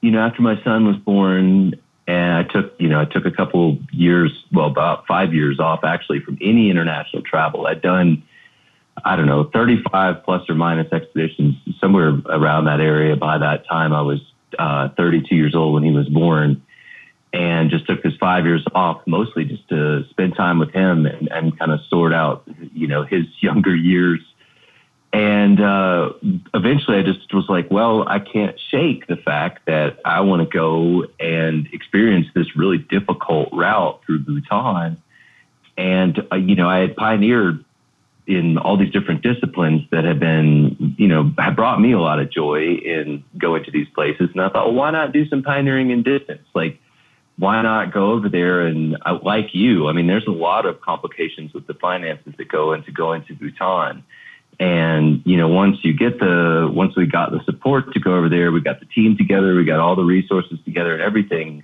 [0.03, 1.81] you know, after my son was born
[2.11, 5.85] and I took, you know, I took a couple years, well, about five years off
[5.85, 7.69] actually from any international travel.
[7.69, 8.25] I'd done,
[9.05, 13.93] I don't know, 35 plus or minus expeditions somewhere around that area by that time.
[13.93, 14.21] I was
[14.59, 16.61] uh, 32 years old when he was born
[17.33, 21.29] and just took this five years off, mostly just to spend time with him and,
[21.31, 22.43] and kind of sort out,
[22.75, 24.21] you know, his younger years.
[25.13, 26.13] And uh,
[26.55, 30.49] eventually I just was like, well, I can't shake the fact that I want to
[30.49, 35.03] go and experience this really difficult route through Bhutan.
[35.77, 37.65] And, uh, you know, I had pioneered
[38.27, 42.21] in all these different disciplines that have been, you know, have brought me a lot
[42.21, 44.29] of joy in going to these places.
[44.33, 46.47] And I thought, well, why not do some pioneering in distance?
[46.55, 46.79] Like,
[47.37, 49.89] why not go over there and uh, like you?
[49.89, 53.35] I mean, there's a lot of complications with the finances that go into going to
[53.35, 54.05] Bhutan.
[54.61, 58.29] And, you know, once you get the, once we got the support to go over
[58.29, 61.63] there, we got the team together, we got all the resources together and everything.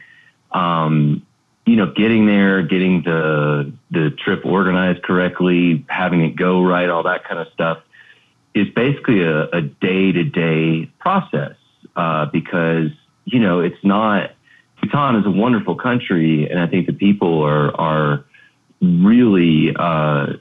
[0.50, 1.26] Um,
[1.66, 7.02] you know, getting there, getting the the trip organized correctly, having it go right, all
[7.02, 7.78] that kind of stuff
[8.54, 11.56] is basically a day to day process
[11.96, 12.90] uh, because
[13.24, 14.30] you know it's not.
[14.80, 18.24] Bhutan is a wonderful country, and I think the people are are
[18.80, 20.34] really, uh,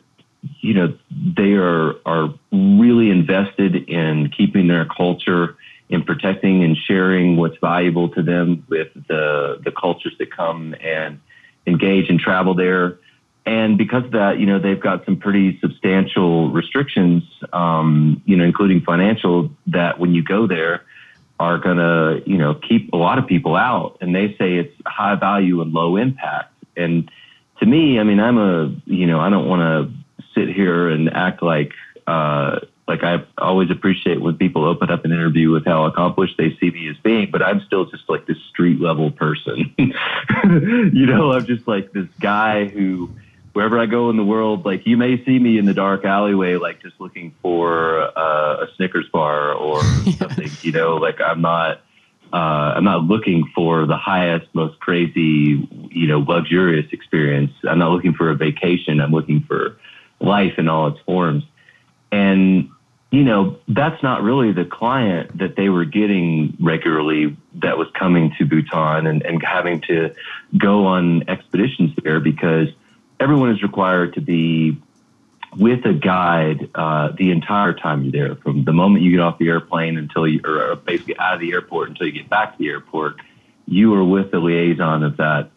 [0.62, 5.58] you know, they are are really invested in keeping their culture
[5.89, 11.19] in protecting and sharing what's valuable to them with the the cultures that come and
[11.67, 12.99] engage and travel there.
[13.45, 18.43] And because of that, you know, they've got some pretty substantial restrictions, um, you know,
[18.43, 20.81] including financial, that when you go there
[21.39, 23.97] are going to, you know, keep a lot of people out.
[24.01, 26.53] And they say it's high value and low impact.
[26.75, 27.12] And
[27.60, 29.93] to me, I mean, I'm a, you know, I don't want to
[30.36, 31.71] sit here and act like,
[32.06, 36.56] uh, like I always appreciate when people open up an interview with how accomplished they
[36.60, 39.74] see me as being, but I'm still just like this street level person.
[39.78, 43.10] you know, I'm just like this guy who,
[43.54, 46.58] wherever I go in the world, like you may see me in the dark alleyway,
[46.58, 49.82] like just looking for uh, a Snickers bar or
[50.17, 50.52] something.
[50.62, 51.82] you know, like I'm not.
[52.34, 57.52] Uh, I'm not looking for the highest, most crazy, you know, luxurious experience.
[57.63, 59.00] I'm not looking for a vacation.
[59.00, 59.78] I'm looking for
[60.19, 61.43] life in all its forms.
[62.12, 62.69] And
[63.12, 68.34] you know, that's not really the client that they were getting regularly that was coming
[68.38, 70.13] to Bhutan and, and having to
[70.58, 72.67] go on expeditions there because
[73.19, 74.78] everyone is required to be
[75.58, 79.38] with a guide uh, the entire time you're there, from the moment you get off
[79.38, 82.58] the airplane until you, or basically out of the airport until you get back to
[82.58, 83.15] the airport,
[83.65, 85.51] you are with the liaison of that,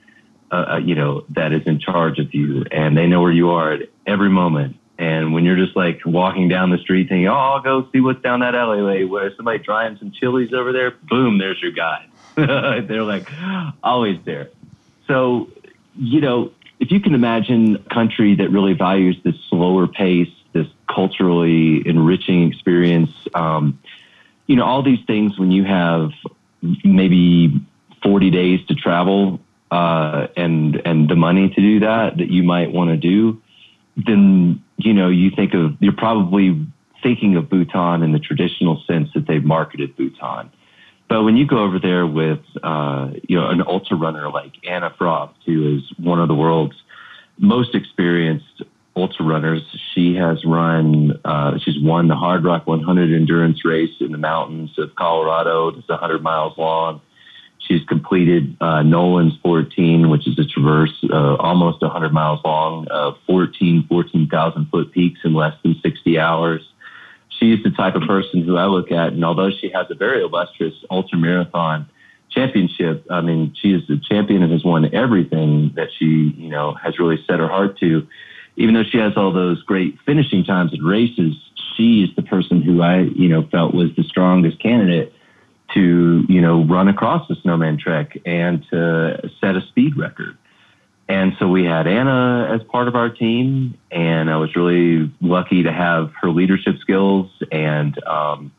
[0.51, 3.51] uh, uh you know, that is in charge of you, and they know where you
[3.51, 4.77] are at every moment.
[4.99, 8.21] And when you're just like walking down the street thinking, oh, I'll go see what's
[8.21, 12.09] down that alleyway where somebody drying some chilies over there, boom, there's your guide.
[12.35, 13.29] They're like
[13.83, 14.51] always there.
[15.07, 15.51] so,
[15.95, 20.67] you know, if you can imagine a country that really values this slower pace, this
[20.89, 23.81] culturally enriching experience, um,
[24.47, 26.11] you know, all these things when you have
[26.85, 27.61] maybe
[28.03, 32.73] 40 days to travel uh, and and the money to do that that you might
[32.73, 33.41] want to do,
[33.97, 36.67] then you know you think of you're probably
[37.03, 40.51] thinking of Bhutan in the traditional sense that they've marketed Bhutan.
[41.09, 44.95] But when you go over there with, uh, you know, an ultra runner like Anna
[44.97, 46.77] Frost, who is one of the world's
[47.39, 48.63] most experienced
[48.95, 49.63] ultra runners,
[49.95, 54.95] she has run, uh, she's won the Hardrock 100 endurance race in the mountains of
[54.97, 55.69] Colorado.
[55.69, 57.01] It's 100 miles long.
[57.69, 63.13] She's completed uh, Nolan's 14, which is a traverse uh, almost 100 miles long, uh,
[63.27, 66.63] 14, 14,000 foot peaks in less than 60 hours
[67.39, 70.23] she's the type of person who I look at, and although she has a very
[70.23, 71.89] illustrious ultra marathon
[72.31, 76.75] championship, I mean, she is the champion and has won everything that she, you know,
[76.75, 78.07] has really set her heart to.
[78.57, 81.35] Even though she has all those great finishing times in races,
[81.77, 85.13] she is the person who I, you know, felt was the strongest candidate
[85.75, 90.37] to, you know, run across the snowman trek and to set a speed record.
[91.09, 95.63] And so we had Anna as part of our team, and I was really lucky
[95.63, 98.53] to have her leadership skills and um,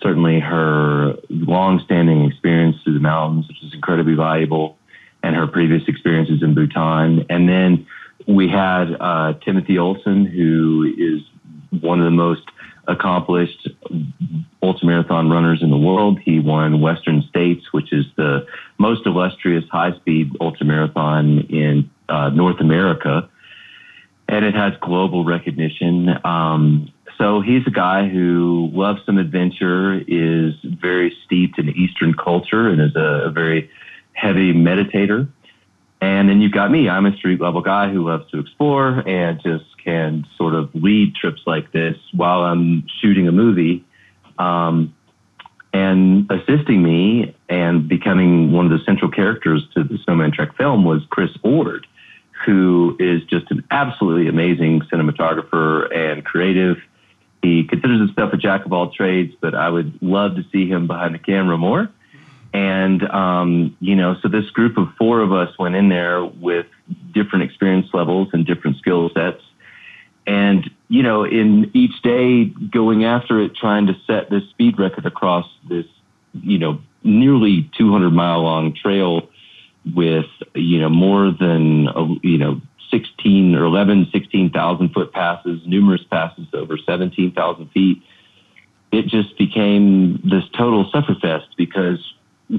[0.00, 4.78] certainly her long-standing experience through the mountains, which is incredibly valuable,
[5.22, 7.26] and her previous experiences in Bhutan.
[7.28, 7.86] And then
[8.26, 11.22] we had uh, Timothy Olson, who is
[11.80, 12.42] one of the most
[12.88, 13.68] accomplished
[14.62, 16.18] ultramarathon runners in the world.
[16.18, 18.46] He won Western States, which is the
[18.78, 23.28] most illustrious high-speed ultramarathon in uh, North America,
[24.28, 26.08] and it has global recognition.
[26.24, 32.68] Um, so he's a guy who loves some adventure, is very steeped in Eastern culture,
[32.68, 33.70] and is a, a very
[34.12, 35.28] heavy meditator.
[36.02, 36.88] And then you've got me.
[36.88, 41.14] I'm a street level guy who loves to explore and just can sort of lead
[41.14, 43.84] trips like this while I'm shooting a movie.
[44.36, 44.92] Um,
[45.72, 50.84] and assisting me and becoming one of the central characters to the Snowman Trek film
[50.84, 51.86] was Chris Ord,
[52.44, 56.78] who is just an absolutely amazing cinematographer and creative.
[57.42, 60.88] He considers himself a jack of all trades, but I would love to see him
[60.88, 61.88] behind the camera more.
[62.52, 66.66] And, um, you know, so this group of four of us went in there with
[67.12, 69.42] different experience levels and different skill sets.
[70.26, 75.06] And, you know, in each day going after it, trying to set this speed record
[75.06, 75.86] across this,
[76.34, 79.28] you know, nearly 200 mile long trail
[79.94, 81.88] with, you know, more than,
[82.22, 82.60] you know,
[82.90, 88.02] 16 or 11, 16,000 foot passes, numerous passes over 17,000 feet.
[88.92, 91.98] It just became this total sufferfest because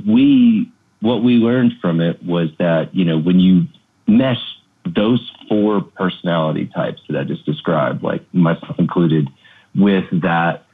[0.06, 3.67] we, what we learned from it was that, you know, when you
[4.08, 4.41] mesh
[4.86, 9.29] those four personality types that I just described, like myself included,
[9.75, 10.65] with that,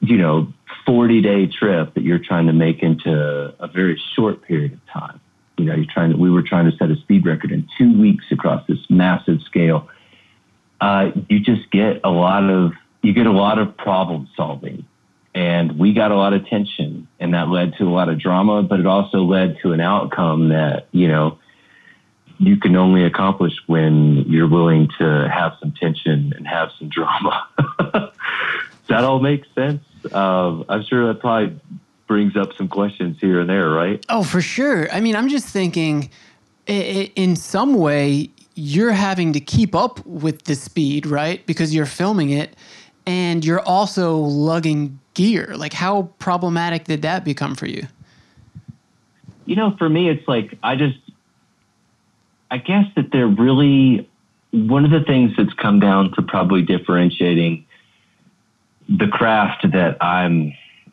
[0.00, 0.52] you know,
[0.86, 5.20] 40 day trip that you're trying to make into a very short period of time.
[5.56, 7.98] You know, you're trying to, we were trying to set a speed record in two
[7.98, 9.88] weeks across this massive scale.
[10.80, 14.84] Uh, you just get a lot of, you get a lot of problem solving.
[15.34, 18.62] And we got a lot of tension, and that led to a lot of drama,
[18.62, 21.38] but it also led to an outcome that, you know,
[22.38, 27.48] you can only accomplish when you're willing to have some tension and have some drama.
[28.88, 29.82] That all make sense?
[30.12, 31.58] Uh, I'm sure that probably
[32.06, 34.04] brings up some questions here and there, right?
[34.08, 34.90] Oh, for sure.
[34.92, 36.10] I mean, I'm just thinking
[36.66, 41.44] in some way, you're having to keep up with the speed, right?
[41.46, 42.54] Because you're filming it
[43.06, 45.54] and you're also lugging gear.
[45.56, 47.86] Like, how problematic did that become for you?
[49.46, 50.98] You know, for me, it's like I just
[52.50, 54.08] I guess that they're really
[54.52, 57.66] one of the things that's come down to probably differentiating
[58.88, 60.52] the craft that I'm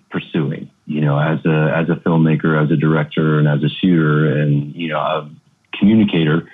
[0.10, 4.40] pursuing, you know, as a as a filmmaker, as a director, and as a shooter,
[4.40, 5.30] and you know, a
[5.78, 6.50] communicator.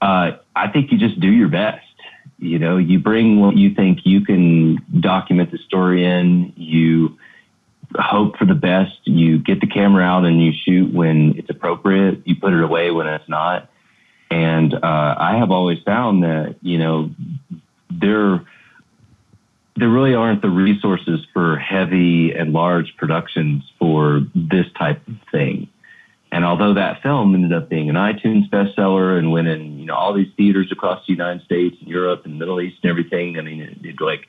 [0.00, 1.84] Uh, I think you just do your best.
[2.40, 6.54] You know, you bring what you think you can document the story in.
[6.56, 7.18] You
[7.94, 8.98] hope for the best.
[9.04, 12.26] You get the camera out and you shoot when it's appropriate.
[12.26, 13.68] You put it away when it's not.
[14.30, 17.10] And uh, I have always found that, you know,
[17.90, 18.42] there,
[19.76, 25.68] there really aren't the resources for heavy and large productions for this type of thing.
[26.32, 29.94] And although that film ended up being an iTunes bestseller and went in, you know,
[29.94, 33.42] all these theaters across the United States and Europe and Middle East and everything, I
[33.42, 34.26] mean, it, it like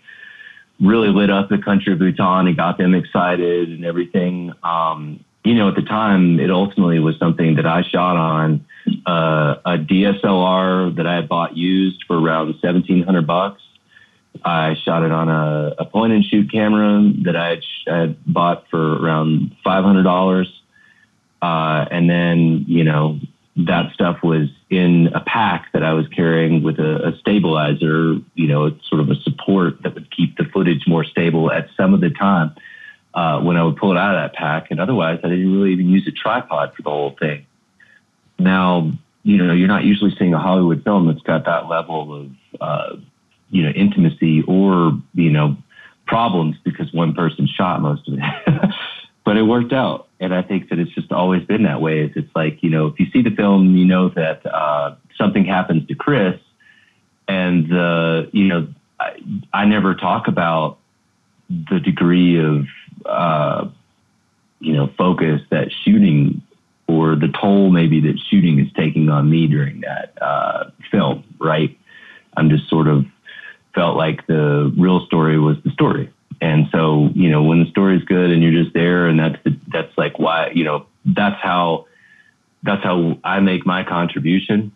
[0.80, 4.52] really lit up the country of Bhutan and got them excited and everything.
[4.64, 8.66] Um, you know, at the time, it ultimately was something that I shot on
[9.06, 13.62] uh, a DSLR that I had bought used for around seventeen hundred bucks.
[14.43, 18.26] I shot it on a, a point and shoot camera that I had, I had
[18.26, 20.61] bought for around five hundred dollars,
[21.42, 23.20] uh, and then you know
[23.58, 28.16] that stuff was in a pack that I was carrying with a, a stabilizer.
[28.36, 31.94] You know, sort of a support that would keep the footage more stable at some
[31.94, 32.56] of the time
[33.14, 35.74] uh, when I would pull it out of that pack, and otherwise I didn't really
[35.74, 37.46] even use a tripod for the whole thing.
[38.39, 38.92] Now,
[39.24, 42.30] you know, you're not usually seeing a Hollywood film that's got that level of,
[42.60, 42.96] uh,
[43.50, 45.58] you know, intimacy or, you know,
[46.08, 48.24] problems because one person shot most of it.
[49.24, 50.07] but it worked out.
[50.19, 52.01] And I think that it's just always been that way.
[52.01, 55.45] It's, it's like, you know, if you see the film, you know that uh, something
[55.45, 56.39] happens to Chris
[57.28, 58.67] and, uh, you know,
[58.99, 59.17] I,
[59.53, 60.78] I never talk about
[61.49, 62.65] the degree of,
[63.05, 63.67] uh,
[64.59, 66.41] you know, focus that shooting
[66.88, 71.78] or the toll maybe that shooting is taking on me during that uh, film, right?
[72.36, 73.05] I'm just sort of
[73.74, 76.11] felt like the real story was the story.
[76.42, 79.56] And so, you know, when the story's good and you're just there and that's, the,
[79.68, 81.86] that's like why, you know, that's how,
[82.64, 84.72] that's how I make my contribution.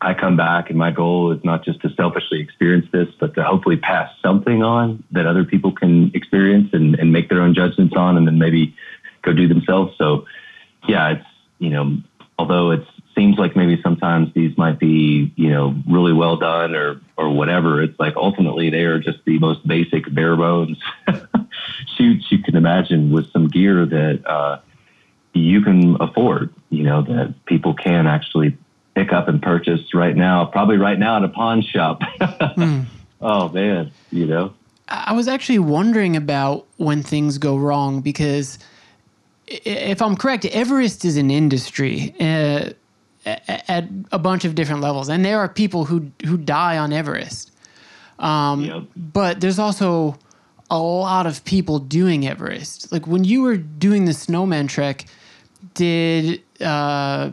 [0.00, 3.42] I come back and my goal is not just to selfishly experience this, but to
[3.42, 7.94] hopefully pass something on that other people can experience and, and make their own judgments
[7.96, 8.76] on and then maybe
[9.22, 9.96] go do themselves.
[9.98, 10.26] So
[10.86, 11.26] yeah, it's,
[11.58, 11.98] you know,
[12.38, 17.00] although it seems like maybe sometimes these might be, you know, really well done or,
[17.16, 20.78] or whatever, it's like ultimately they are just the most basic bare bones
[21.96, 24.60] shoots you can imagine with some gear that, uh,
[25.34, 28.56] you can afford, you know, that people can actually
[28.94, 32.00] pick up and purchase right now, probably right now at a pawn shop.
[32.20, 32.86] mm.
[33.20, 34.54] Oh man, you know.
[34.86, 38.58] I was actually wondering about when things go wrong because
[39.46, 42.70] if I'm correct, Everest is an industry uh,
[43.26, 47.52] at a bunch of different levels, and there are people who who die on Everest.
[48.18, 48.82] Um, yep.
[48.96, 50.18] But there's also
[50.70, 52.90] a lot of people doing Everest.
[52.92, 55.06] Like when you were doing the snowman trek,
[55.74, 57.30] did uh,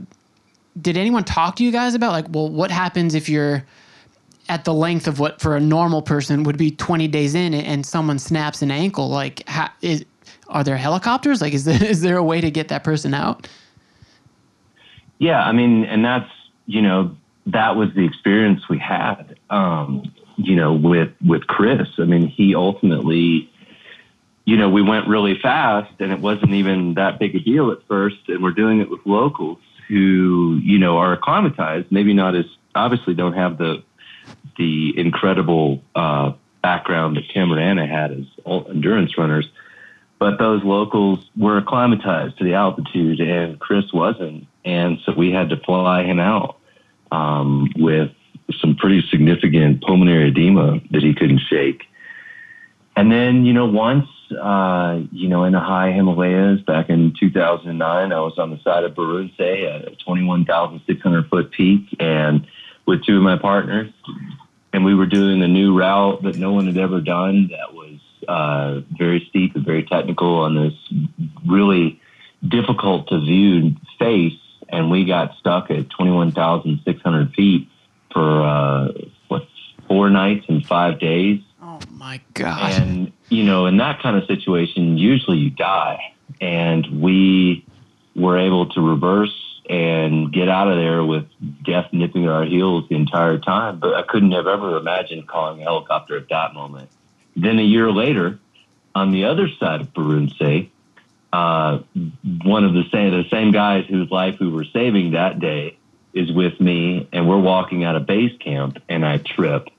[0.79, 3.63] did anyone talk to you guys about like, well, what happens if you're
[4.49, 7.85] at the length of what for a normal person would be 20 days in and
[7.85, 9.09] someone snaps an ankle?
[9.09, 9.47] Like,
[9.81, 10.05] is,
[10.47, 11.41] are there helicopters?
[11.41, 13.47] Like, is there, is there a way to get that person out?
[15.21, 16.31] Yeah, I mean, and that's
[16.65, 17.15] you know
[17.45, 19.37] that was the experience we had.
[19.51, 21.87] Um, you know, with with Chris.
[21.99, 23.47] I mean, he ultimately,
[24.45, 27.83] you know, we went really fast, and it wasn't even that big a deal at
[27.87, 28.29] first.
[28.29, 33.13] And we're doing it with locals who you know are acclimatized, maybe not as obviously
[33.13, 33.83] don't have the
[34.57, 38.25] the incredible uh, background that Tim and Anna had as
[38.71, 39.47] endurance runners
[40.21, 44.45] but those locals were acclimatized to the altitude and Chris wasn't.
[44.63, 46.59] And so we had to fly him out
[47.11, 48.11] um, with
[48.59, 51.85] some pretty significant pulmonary edema that he couldn't shake.
[52.95, 54.05] And then, you know, once,
[54.39, 58.83] uh, you know, in the high Himalayas back in 2009, I was on the side
[58.83, 62.45] of Baruntse at a 21,600 foot peak and
[62.85, 63.91] with two of my partners.
[64.71, 67.80] And we were doing a new route that no one had ever done that was
[68.27, 70.73] uh, very steep and very technical on this
[71.45, 72.01] really
[72.47, 77.67] difficult to view face, and we got stuck at 21,600 feet
[78.11, 78.91] for uh,
[79.27, 79.47] what
[79.87, 81.41] four nights and five days.
[81.61, 82.81] Oh my god!
[82.81, 87.65] And you know, in that kind of situation, usually you die, and we
[88.15, 89.33] were able to reverse
[89.69, 91.25] and get out of there with
[91.63, 93.79] death nipping at our heels the entire time.
[93.79, 96.89] But I couldn't have ever imagined calling a helicopter at that moment.
[97.35, 98.39] Then a year later,
[98.93, 100.69] on the other side of Baruntse,
[101.33, 101.79] uh,
[102.43, 105.77] one of the same the same guys whose life we were saving that day
[106.13, 109.69] is with me, and we're walking out of base camp, and I trip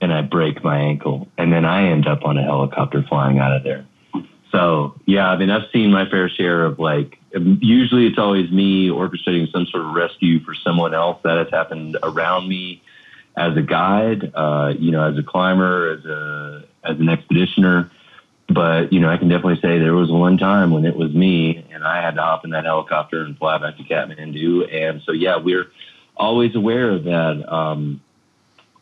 [0.00, 3.52] and I break my ankle, and then I end up on a helicopter flying out
[3.52, 3.84] of there.
[4.50, 7.18] So yeah, I mean, I've seen my fair share of like.
[7.34, 11.96] Usually, it's always me orchestrating some sort of rescue for someone else that has happened
[12.02, 12.82] around me
[13.34, 17.90] as a guide, uh, you know, as a climber, as a as an expeditioner.
[18.48, 21.64] But you know, I can definitely say there was one time when it was me,
[21.72, 24.74] and I had to hop in that helicopter and fly back to Kathmandu.
[24.74, 25.70] And so, yeah, we're
[26.16, 28.00] always aware of that um,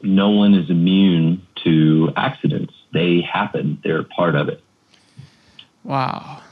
[0.03, 2.75] no one is immune to accidents.
[2.93, 4.63] They happen; they're part of it.
[5.85, 6.43] Wow.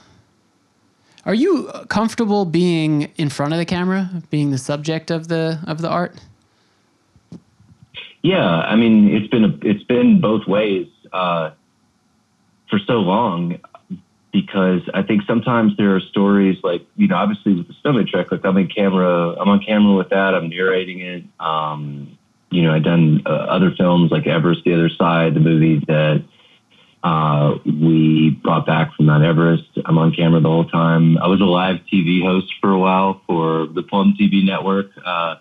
[1.25, 5.83] Are you comfortable being in front of the camera, being the subject of the of
[5.83, 6.17] the art?
[8.23, 11.51] Yeah, I mean, it's been a, it's been both ways uh,
[12.71, 13.61] for so long.
[14.33, 18.31] because I think sometimes there are stories like, you know, obviously with the Snowman Trek,
[18.31, 21.25] like I'm in camera, I'm on camera with that, I'm narrating it.
[21.41, 22.19] Um,
[22.51, 26.25] you know, I've done uh, other films like Everest, The Other Side, the movie that
[27.03, 29.65] uh, we brought back from Mount Everest.
[29.85, 31.19] I'm on camera the whole time.
[31.19, 34.91] I was a live TV host for a while for the Plum TV network.
[35.05, 35.37] Uh,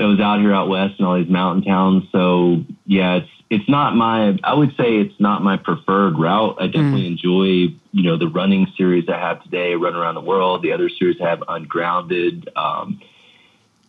[0.00, 2.04] that was out here out west in all these mountain towns.
[2.10, 4.38] So yeah, it's it's not my.
[4.42, 6.56] I would say it's not my preferred route.
[6.58, 7.12] I definitely mm.
[7.12, 7.44] enjoy
[7.92, 10.62] you know the running series I have today, Run Around the World.
[10.62, 12.48] The other series I have Ungrounded.
[12.56, 13.00] Um,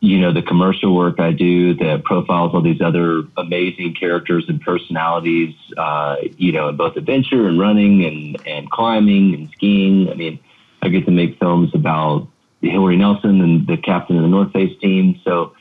[0.01, 4.59] you know the commercial work I do that profiles all these other amazing characters and
[4.59, 5.55] personalities.
[5.78, 10.09] Uh, you know, in both adventure and running and and climbing and skiing.
[10.09, 10.39] I mean,
[10.82, 12.28] I get to make films about
[12.62, 15.18] Hilaree Nelson and the captain of the North Face team.
[15.24, 15.53] So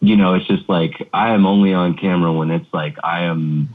[0.00, 3.74] you know, it's just like I am only on camera when it's like I am.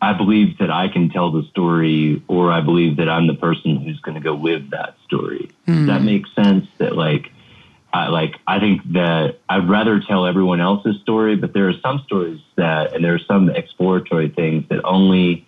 [0.00, 3.76] I believe that I can tell the story, or I believe that I'm the person
[3.76, 5.48] who's going to go live that story.
[5.68, 5.76] Mm.
[5.76, 6.06] Does that hmm.
[6.06, 6.66] make sense?
[6.78, 7.30] That like,
[7.92, 12.02] I like I think that I'd rather tell everyone else's story, but there are some
[12.04, 15.46] stories that, and there are some exploratory things that only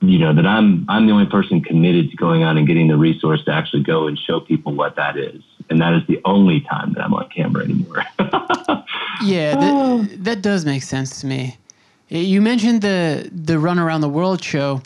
[0.00, 2.96] you know that I'm I'm the only person committed to going out and getting the
[2.96, 6.60] resource to actually go and show people what that is, and that is the only
[6.60, 8.04] time that I'm on camera anymore.
[9.22, 10.02] Yeah, that, oh.
[10.18, 11.56] that does make sense to me.
[12.08, 14.82] You mentioned the the Run Around the World show.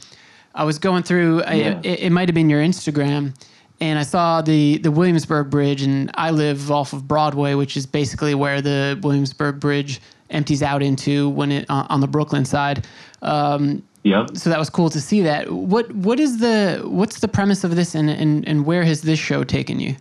[0.54, 1.40] I was going through.
[1.40, 1.50] Yeah.
[1.50, 1.54] I,
[1.86, 3.34] it, it might have been your Instagram,
[3.80, 5.82] and I saw the the Williamsburg Bridge.
[5.82, 10.00] And I live off of Broadway, which is basically where the Williamsburg Bridge
[10.30, 12.86] empties out into when it on the Brooklyn side.
[13.22, 14.36] Um, Yep.
[14.36, 15.50] So that was cool to see that.
[15.50, 19.18] What what is the what's the premise of this, and and, and where has this
[19.18, 19.96] show taken you?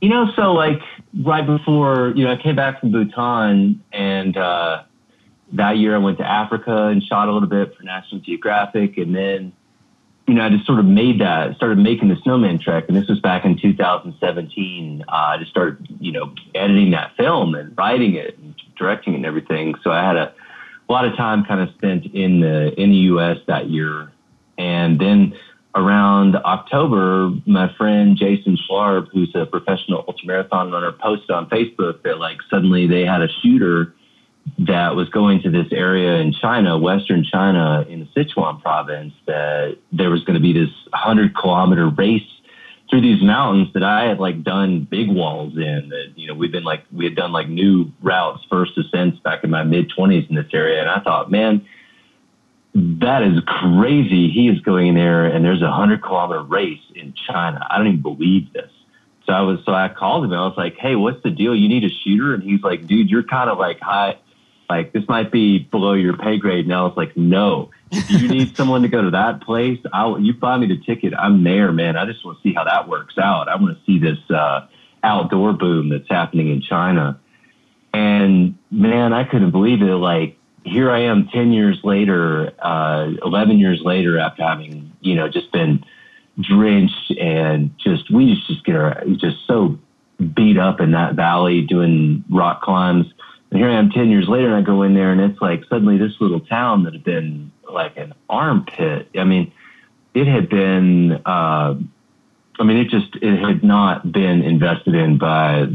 [0.00, 0.80] You know, so like
[1.22, 4.84] right before, you know, I came back from Bhutan and uh,
[5.52, 8.96] that year I went to Africa and shot a little bit for National Geographic.
[8.96, 9.52] And then,
[10.28, 12.84] you know, I just sort of made that, started making the Snowman Trek.
[12.86, 15.04] And this was back in 2017.
[15.08, 19.16] Uh, I just started, you know, editing that film and writing it and directing it
[19.16, 19.74] and everything.
[19.82, 20.32] So I had a,
[20.88, 23.38] a lot of time kind of spent in the, in the U.S.
[23.46, 24.12] that year.
[24.56, 25.34] And then,
[25.74, 32.18] around October, my friend Jason Schlarb, who's a professional ultramarathon runner, posted on Facebook that
[32.18, 33.94] like suddenly they had a shooter
[34.58, 39.76] that was going to this area in China, Western China, in the Sichuan province, that
[39.92, 42.22] there was going to be this 100 kilometer race
[42.88, 46.52] through these mountains that I had like done big walls in that, you know, we've
[46.52, 50.28] been like, we had done like new routes, first ascents back in my mid 20s
[50.28, 50.80] in this area.
[50.80, 51.66] And I thought, man,
[52.74, 54.30] that is crazy.
[54.30, 57.66] He is going in there and there's a hundred kilometer race in China.
[57.68, 58.70] I don't even believe this.
[59.26, 61.54] So I was, so I called him and I was like, Hey, what's the deal?
[61.54, 62.32] You need a shooter?
[62.32, 64.16] And he's like, dude, you're kind of like high,
[64.68, 66.64] like this might be below your pay grade.
[66.64, 70.20] And I was like, no, if you need someone to go to that place, I'll,
[70.20, 71.14] you buy me the ticket.
[71.18, 71.96] I'm there, man.
[71.96, 73.48] I just want to see how that works out.
[73.48, 74.66] I want to see this, uh,
[75.02, 77.20] outdoor boom that's happening in China.
[77.94, 79.94] And man, I couldn't believe it.
[79.94, 85.28] Like here I am 10 years later, uh, 11 years later, after having, you know,
[85.28, 85.84] just been
[86.40, 89.78] drenched and just, we just, just get our, just so
[90.34, 93.06] beat up in that valley doing rock climbs.
[93.50, 95.64] And here I am 10 years later and I go in there and it's like
[95.68, 99.08] suddenly this little town that had been like an armpit.
[99.18, 99.52] I mean,
[100.14, 101.74] it had been, uh,
[102.60, 105.66] I mean, it just, it had not been invested in by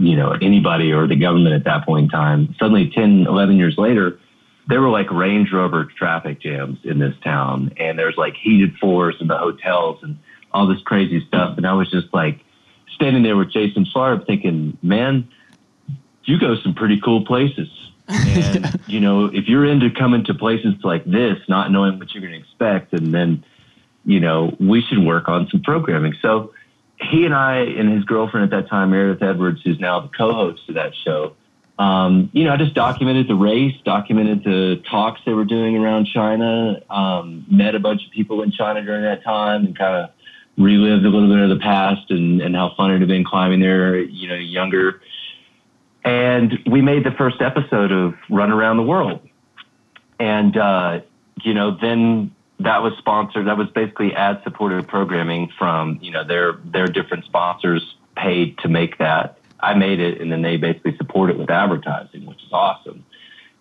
[0.00, 2.54] you know, anybody or the government at that point in time.
[2.58, 4.18] Suddenly 10, 11 years later,
[4.66, 9.16] there were like Range Rover traffic jams in this town and there's like heated floors
[9.20, 10.18] in the hotels and
[10.52, 11.58] all this crazy stuff.
[11.58, 12.40] And I was just like
[12.94, 15.28] standing there with Jason Schlarb thinking, man,
[16.30, 17.68] you go some pretty cool places.
[18.08, 22.22] And, you know, if you're into coming to places like this, not knowing what you're
[22.22, 23.44] going to expect, and then,
[24.04, 26.14] you know, we should work on some programming.
[26.22, 26.52] So,
[27.00, 30.68] he and I and his girlfriend at that time, Meredith Edwards, who's now the co-host
[30.68, 31.34] of that show,
[31.80, 36.08] um, you know, I just documented the race, documented the talks they were doing around
[36.12, 40.10] China, um, met a bunch of people in China during that time, and kind of
[40.58, 43.60] relived a little bit of the past and, and how fun it had been climbing
[43.60, 45.00] there, you know, younger.
[46.04, 49.20] And we made the first episode of Run Around the World.
[50.18, 51.00] And, uh,
[51.42, 53.46] you know, then that was sponsored.
[53.46, 58.68] That was basically ad supported programming from, you know, their, their different sponsors paid to
[58.68, 59.38] make that.
[59.62, 63.04] I made it and then they basically support it with advertising, which is awesome.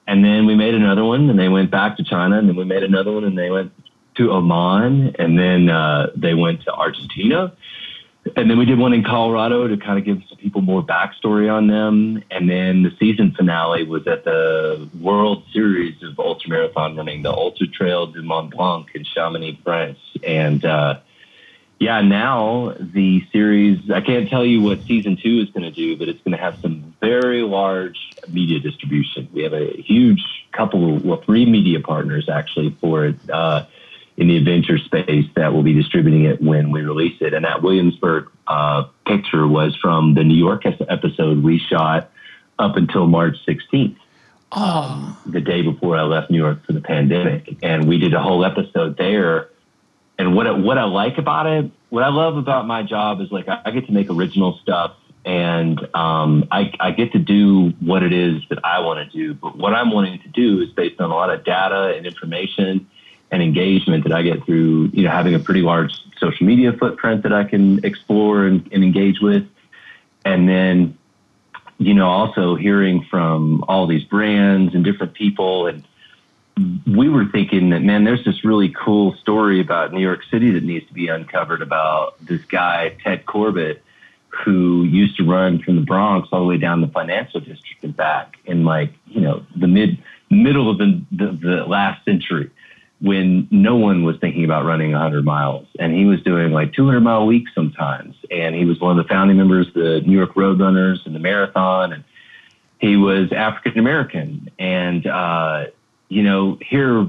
[0.08, 2.64] And then we made another one and they went back to China and then we
[2.64, 3.74] made another one and they went
[4.16, 7.54] to Oman and then uh, they went to Argentina
[8.36, 11.52] and then we did one in Colorado to kind of give some people more backstory
[11.52, 12.22] on them.
[12.30, 17.68] And then the season finale was at the World Series of ultramarathon running, the Ultra
[17.68, 21.00] Trail du Mont Blanc in Chamonix, France, And uh,
[21.80, 25.96] yeah, now the series, I can't tell you what season two is going to do,
[25.96, 27.98] but it's going to have some very large
[28.28, 29.30] media distribution.
[29.32, 33.66] We have a huge couple, well, three media partners actually for it uh,
[34.20, 37.34] in the adventure space that will be distributing it when we release it.
[37.34, 42.12] And that Williamsburg uh, picture was from the New York episode we shot
[42.60, 43.96] up until March 16th.
[44.52, 48.22] Oh, the day before I left New York for the pandemic, and we did a
[48.22, 49.50] whole episode there
[50.20, 53.32] and what I, what I like about it, what I love about my job is
[53.32, 57.70] like I, I get to make original stuff, and um, I, I get to do
[57.80, 59.34] what it is that I want to do.
[59.34, 62.90] But what I'm wanting to do is based on a lot of data and information
[63.32, 67.24] and engagement that I get through, you know, having a pretty large social media footprint
[67.24, 69.46] that I can explore and, and engage with,
[70.26, 70.98] and then
[71.78, 75.68] you know also hearing from all these brands and different people.
[75.68, 75.84] And
[76.88, 80.64] we were thinking that man, there's this really cool story about New York City that
[80.64, 83.84] needs to be uncovered about this guy Ted Corbett,
[84.30, 87.96] who used to run from the Bronx all the way down the financial district and
[87.96, 92.52] back in like you know the mid middle of the, the, the last century
[93.02, 97.00] when no one was thinking about running 100 miles and he was doing like 200
[97.00, 100.34] mile weeks sometimes and he was one of the founding members of the new york
[100.34, 102.04] roadrunners and the marathon and
[102.80, 105.66] he was african american and uh,
[106.10, 107.08] you know, hear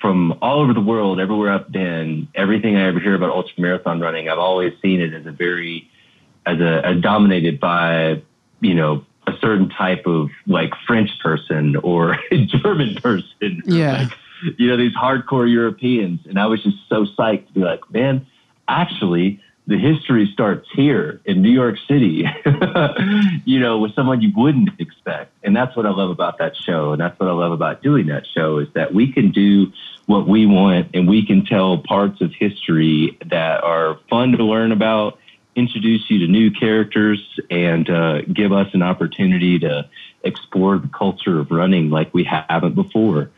[0.00, 4.00] from all over the world, everywhere I've been, everything I ever hear about ultra marathon
[4.00, 5.90] running, I've always seen it as a very,
[6.46, 8.22] as a as dominated by,
[8.60, 13.62] you know, a certain type of like French person or German person.
[13.66, 14.04] Yeah.
[14.04, 14.18] Like,
[14.58, 16.20] you know, these hardcore Europeans.
[16.26, 18.26] And I was just so psyched to be like, man,
[18.68, 22.24] actually, the history starts here in New York City,
[23.44, 25.32] you know, with someone you wouldn't expect.
[25.44, 26.92] And that's what I love about that show.
[26.92, 29.72] And that's what I love about doing that show is that we can do
[30.06, 34.72] what we want and we can tell parts of history that are fun to learn
[34.72, 35.18] about,
[35.54, 39.88] introduce you to new characters, and uh, give us an opportunity to
[40.24, 43.30] explore the culture of running like we haven't before.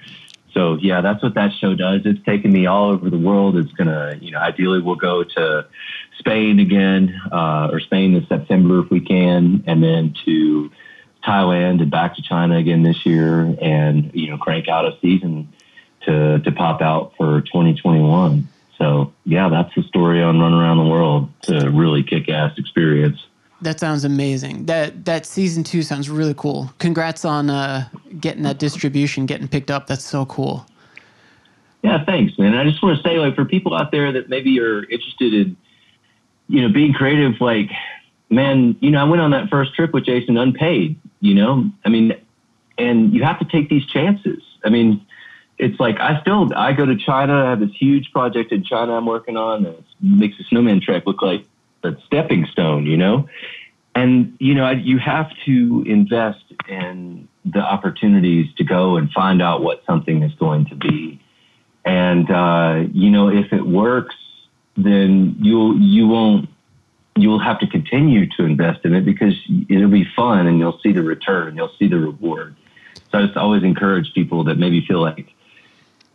[0.55, 2.03] So yeah, that's what that show does.
[2.05, 3.57] It's taken me all over the world.
[3.57, 5.67] It's gonna, you know, ideally we'll go to
[6.19, 10.71] Spain again, uh, or Spain in September if we can, and then to
[11.27, 15.53] Thailand and back to China again this year, and you know, crank out a season
[16.07, 18.49] to to pop out for 2021.
[18.79, 21.31] So yeah, that's the story on Run Around the World.
[21.41, 23.19] It's a really kick ass experience.
[23.65, 24.67] That sounds amazing.
[24.67, 26.71] That that season two sounds really cool.
[26.79, 27.89] Congrats on uh,
[28.21, 29.87] getting that distribution, getting picked up.
[29.87, 30.67] That's so cool.
[31.83, 32.55] Yeah, thanks, man.
[32.55, 35.57] I just want to say, like, for people out there that maybe are interested in,
[36.49, 37.71] you know, being creative, like,
[38.31, 40.99] man, you know, I went on that first trip with Jason unpaid.
[41.21, 42.15] You know, I mean,
[42.77, 44.43] and you have to take these chances.
[44.63, 45.05] I mean,
[45.57, 47.47] it's like I still I go to China.
[47.47, 51.05] I have this huge project in China I'm working on that makes the snowman trek
[51.07, 51.47] look like
[51.85, 53.29] a stepping stone, you know?
[53.95, 59.63] And, you know, you have to invest in the opportunities to go and find out
[59.63, 61.21] what something is going to be.
[61.85, 64.17] And, uh, you know, if it works,
[64.77, 66.49] then you'll, you won't,
[67.17, 69.35] you'll have to continue to invest in it because
[69.69, 72.57] it'll be fun and you'll see the return, you'll see the reward.
[73.13, 75.29] So I just always encourage people that maybe feel like,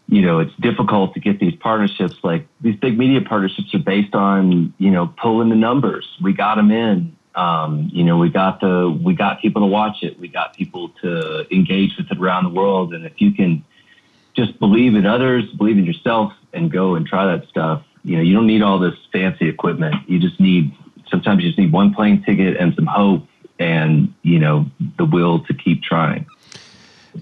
[0.10, 2.18] you know, it's difficult to get these partnerships.
[2.24, 6.18] Like these big media partnerships are based on, you know, pulling the numbers.
[6.22, 7.16] We got them in.
[7.36, 10.20] Um, you know, we got the we got people to watch it.
[10.20, 12.94] We got people to engage with it around the world.
[12.96, 13.64] And if you can
[14.36, 18.24] just believe in others, believe in yourself, and go and try that stuff, you know,
[18.24, 19.96] you don't need all this fancy equipment.
[20.08, 20.76] You just need
[21.12, 23.28] sometimes you just need one plane ticket and some hope,
[23.60, 24.66] and you know,
[24.98, 26.26] the will to keep trying.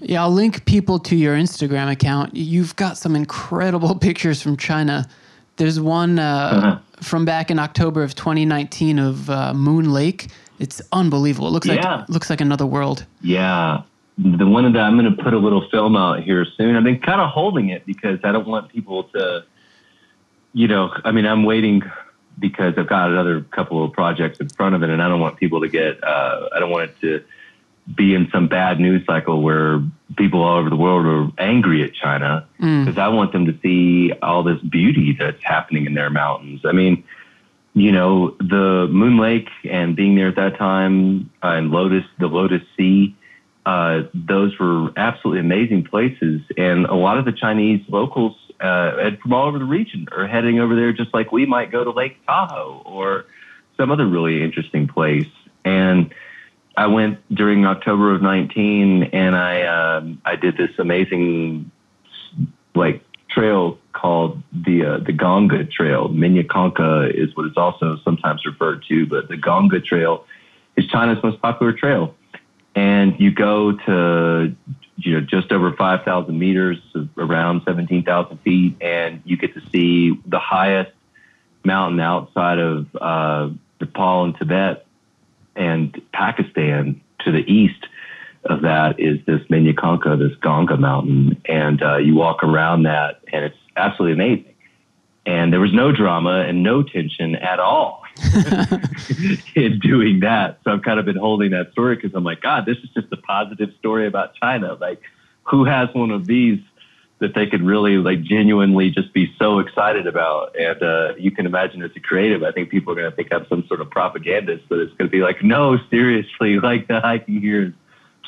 [0.00, 2.36] Yeah, I'll link people to your Instagram account.
[2.36, 5.08] You've got some incredible pictures from China.
[5.56, 6.78] There's one uh, uh-huh.
[7.02, 10.28] from back in October of 2019 of uh, Moon Lake.
[10.58, 11.48] It's unbelievable.
[11.48, 11.96] It looks yeah.
[11.96, 13.06] like looks like another world.
[13.20, 13.82] Yeah,
[14.18, 16.74] the one that I'm going to put a little film out here soon.
[16.74, 19.44] I've been kind of holding it because I don't want people to,
[20.52, 21.82] you know, I mean, I'm waiting
[22.38, 25.36] because I've got another couple of projects in front of it, and I don't want
[25.36, 26.02] people to get.
[26.02, 27.24] Uh, I don't want it to
[27.94, 29.82] be in some bad news cycle where
[30.16, 32.98] people all over the world are angry at China because mm.
[32.98, 36.62] I want them to see all this beauty that's happening in their mountains.
[36.64, 37.04] I mean,
[37.74, 42.26] you know, the Moon Lake and being there at that time uh, and Lotus, the
[42.26, 43.14] Lotus Sea,
[43.64, 46.40] uh, those were absolutely amazing places.
[46.56, 50.58] And a lot of the Chinese locals uh, from all over the region are heading
[50.58, 53.26] over there just like we might go to Lake Tahoe or
[53.76, 55.28] some other really interesting place.
[55.64, 56.12] And
[56.78, 61.72] I went during October of 19 and I, um, I did this amazing
[62.76, 66.08] like trail called the uh, the Gongga Trail.
[66.08, 70.24] Minya Konka is what it's also sometimes referred to, but the Gongga Trail
[70.76, 72.14] is China's most popular trail.
[72.76, 74.54] And you go to
[74.98, 76.78] you know just over 5,000 meters,
[77.16, 80.92] around 17,000 feet, and you get to see the highest
[81.64, 83.50] mountain outside of uh,
[83.80, 84.86] Nepal and Tibet
[85.58, 87.86] and Pakistan to the east
[88.44, 93.20] of that is this Minya Konka, this Gongga mountain, and uh, you walk around that,
[93.32, 94.54] and it's absolutely amazing.
[95.26, 98.02] And there was no drama and no tension at all
[99.54, 100.60] in doing that.
[100.64, 103.12] So I've kind of been holding that story because I'm like, God, this is just
[103.12, 104.78] a positive story about China.
[104.80, 105.02] Like,
[105.42, 106.60] who has one of these
[107.20, 110.54] that they could really like genuinely just be so excited about.
[110.56, 113.32] And uh, you can imagine as a creative, I think people are going to think
[113.32, 117.00] I'm some sort of propagandist, but it's going to be like, no, seriously, like the
[117.00, 117.72] hiking here is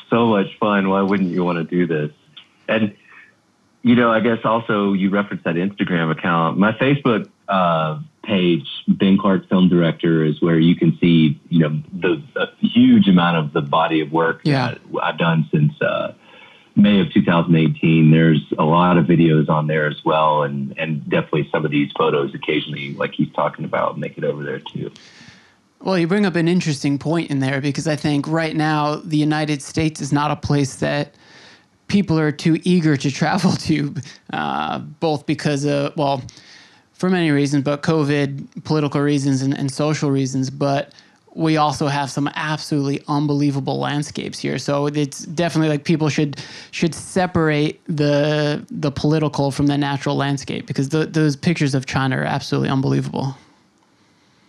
[0.09, 0.89] so much fun.
[0.89, 2.11] Why wouldn't you want to do this?
[2.67, 2.95] And
[3.83, 6.57] you know, I guess also you referenced that Instagram account.
[6.57, 11.81] My Facebook uh, page, Ben Clark Film Director, is where you can see, you know,
[11.91, 12.21] the
[12.59, 14.67] huge amount of the body of work yeah.
[14.67, 16.13] that I've done since uh,
[16.75, 18.11] May of 2018.
[18.11, 21.91] There's a lot of videos on there as well, and and definitely some of these
[21.97, 24.91] photos occasionally, like he's talking about, make it over there too.
[25.81, 29.17] Well, you bring up an interesting point in there because I think right now the
[29.17, 31.15] United States is not a place that
[31.87, 33.95] people are too eager to travel to,
[34.31, 36.21] uh, both because of, well,
[36.93, 40.51] for many reasons, but COVID, political reasons, and, and social reasons.
[40.51, 40.93] But
[41.33, 44.57] we also have some absolutely unbelievable landscapes here.
[44.57, 50.67] So it's definitely like people should should separate the the political from the natural landscape
[50.67, 53.37] because the, those pictures of China are absolutely unbelievable.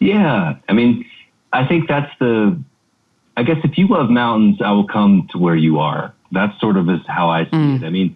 [0.00, 1.04] Yeah, I mean,
[1.52, 2.58] I think that's the.
[3.36, 6.12] I guess if you love mountains, I will come to where you are.
[6.32, 7.82] That's sort of is how I see mm.
[7.82, 7.86] it.
[7.86, 8.14] I mean,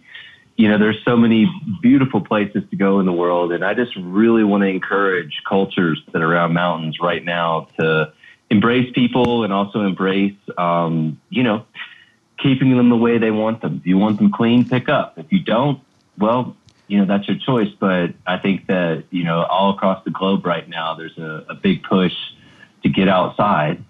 [0.57, 1.49] you know, there's so many
[1.81, 6.03] beautiful places to go in the world, and I just really want to encourage cultures
[6.12, 8.12] that are around mountains right now to
[8.51, 11.64] embrace people and also embrace, um, you know,
[12.38, 13.78] keeping them the way they want them.
[13.80, 15.18] If you want them clean, pick up.
[15.18, 15.80] If you don't,
[16.18, 17.72] well, you know, that's your choice.
[17.78, 21.55] But I think that, you know, all across the globe right now, there's a, a
[21.55, 22.14] big push
[22.82, 23.82] to get outside.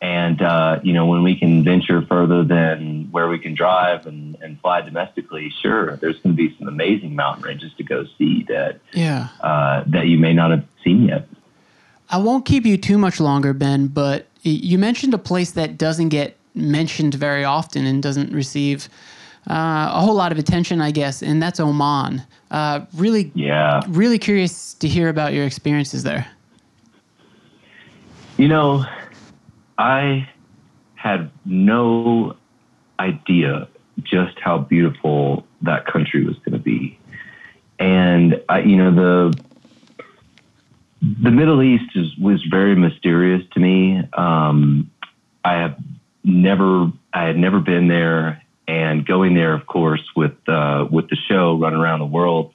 [0.00, 4.36] And, uh, you know, when we can venture further than where we can drive and,
[4.42, 8.44] and fly domestically, sure, there's going to be some amazing mountain ranges to go see
[8.48, 9.28] that, yeah.
[9.40, 11.28] uh, that you may not have seen yet.
[12.12, 16.10] I won't keep you too much longer, Ben, but you mentioned a place that doesn't
[16.10, 18.90] get mentioned very often and doesn't receive
[19.48, 22.22] uh, a whole lot of attention, I guess, and that's Oman.
[22.50, 26.26] Uh, really, yeah, really curious to hear about your experiences there.
[28.36, 28.84] You know,
[29.78, 30.28] I
[30.96, 32.36] had no
[33.00, 33.68] idea
[34.02, 36.98] just how beautiful that country was going to be.
[37.78, 39.42] And I, you know, the
[41.02, 44.00] the Middle East is, was very mysterious to me.
[44.12, 44.90] Um,
[45.44, 45.76] I have
[46.22, 51.16] never, I had never been there, and going there, of course, with uh, with the
[51.28, 52.54] show, run around the world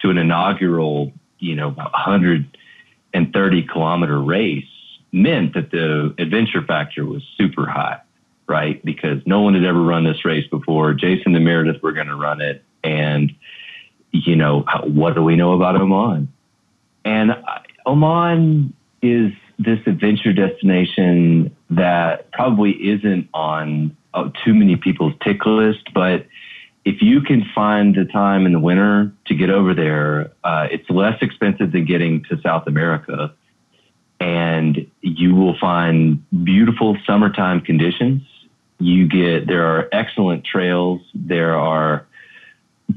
[0.00, 4.64] to an inaugural, you know, 130 kilometer race
[5.10, 8.00] meant that the adventure factor was super high,
[8.46, 8.84] right?
[8.84, 10.92] Because no one had ever run this race before.
[10.92, 12.62] Jason and Meredith were going to run it.
[12.84, 13.32] And,
[14.12, 16.28] you know, what do we know about Oman?
[17.06, 17.30] And
[17.86, 25.92] Oman is this adventure destination that probably isn't on uh, too many people's tick list,
[25.94, 26.26] but
[26.84, 30.88] if you can find the time in the winter to get over there, uh, it's
[30.90, 33.32] less expensive than getting to South America
[34.20, 38.22] and you will find beautiful summertime conditions.
[38.78, 41.00] You get, there are excellent trails.
[41.14, 42.06] There are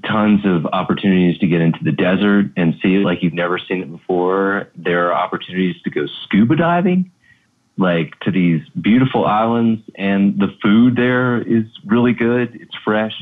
[0.05, 3.81] tons of opportunities to get into the desert and see it like you've never seen
[3.81, 4.69] it before.
[4.75, 7.11] There are opportunities to go scuba diving,
[7.77, 12.55] like to these beautiful islands, and the food there is really good.
[12.55, 13.15] It's fresh.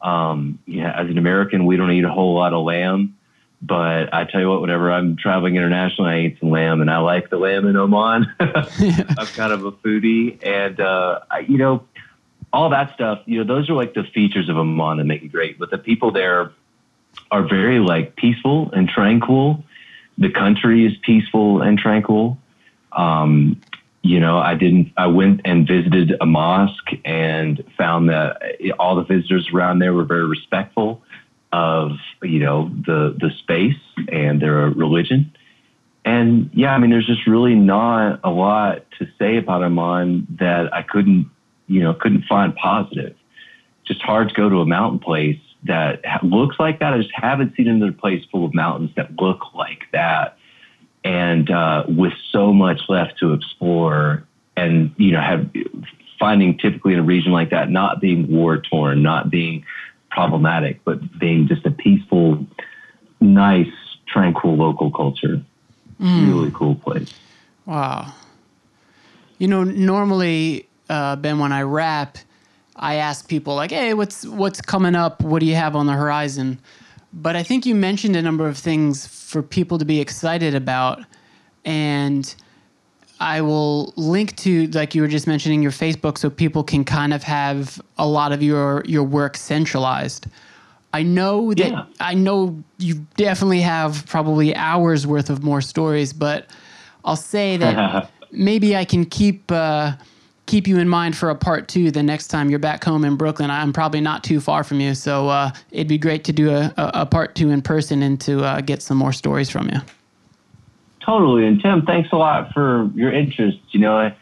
[0.00, 3.16] Um, yeah, as an American, we don't eat a whole lot of lamb.
[3.62, 6.98] But I tell you what, whenever I'm traveling internationally, I eat some lamb, and I
[6.98, 8.26] like the lamb in Oman.
[8.40, 11.84] I'm kind of a foodie, and uh, I, you know,
[12.54, 13.20] all that stuff.
[13.26, 15.58] You know, those are like the features of Oman that make it great.
[15.58, 16.52] But the people there
[17.30, 19.64] are very like peaceful and tranquil.
[20.18, 22.38] The country is peaceful and tranquil.
[22.92, 23.60] Um,
[24.02, 24.92] you know, I didn't.
[24.96, 28.40] I went and visited a mosque and found that
[28.78, 31.02] all the visitors around there were very respectful
[31.52, 31.92] of
[32.22, 35.34] you know the the space and their religion.
[36.04, 40.72] And yeah, I mean, there's just really not a lot to say about Oman that
[40.74, 41.30] I couldn't,
[41.66, 43.16] you know, couldn't find positive.
[43.84, 46.92] Just hard to go to a mountain place that looks like that.
[46.94, 50.38] I just haven't seen another place full of mountains that look like that,
[51.04, 54.26] and uh, with so much left to explore.
[54.56, 55.50] And you know, have
[56.18, 59.64] finding typically in a region like that not being war torn, not being
[60.10, 62.46] problematic, but being just a peaceful,
[63.20, 63.72] nice,
[64.06, 65.42] tranquil local culture.
[65.98, 67.12] Really cool place.
[67.66, 68.12] Wow.
[69.38, 72.18] You know, normally, uh, Ben, when I rap,
[72.76, 75.22] I ask people like, "Hey, what's what's coming up?
[75.22, 76.58] What do you have on the horizon?"
[77.12, 81.00] But I think you mentioned a number of things for people to be excited about,
[81.64, 82.34] and
[83.20, 87.14] I will link to like you were just mentioning your Facebook, so people can kind
[87.14, 90.26] of have a lot of your your work centralized.
[90.92, 91.84] I know that Yeah.
[92.00, 96.46] I know you definitely have probably hours worth of more stories, but
[97.04, 99.92] I'll say that maybe I can keep uh,
[100.46, 103.16] keep you in mind for a part two the next time you're back home in
[103.16, 103.50] Brooklyn.
[103.50, 106.72] I'm probably not too far from you, so uh, it'd be great to do a,
[106.76, 109.80] a, part two in person and to uh, get some more stories from you.
[111.00, 111.46] Totally.
[111.46, 113.58] And Tim, thanks a lot for your interest.
[113.70, 114.16] You know, I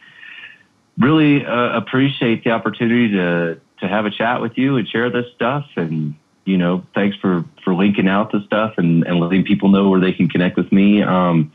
[0.99, 5.27] really uh, appreciate the opportunity to to have a chat with you and share this
[5.35, 5.67] stuff.
[5.77, 6.15] And
[6.45, 10.01] you know, thanks for for linking out the stuff and and letting people know where
[10.01, 11.03] they can connect with me.
[11.03, 11.53] Um,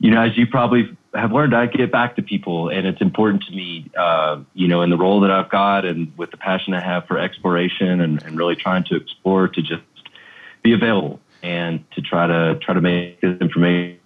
[0.00, 3.44] you know, as you probably have learned, I get back to people, and it's important
[3.44, 3.90] to me.
[3.96, 7.06] Uh, you know, in the role that I've got, and with the passion I have
[7.06, 9.82] for exploration, and, and really trying to explore, to just
[10.62, 13.98] be available and to try to try to make this information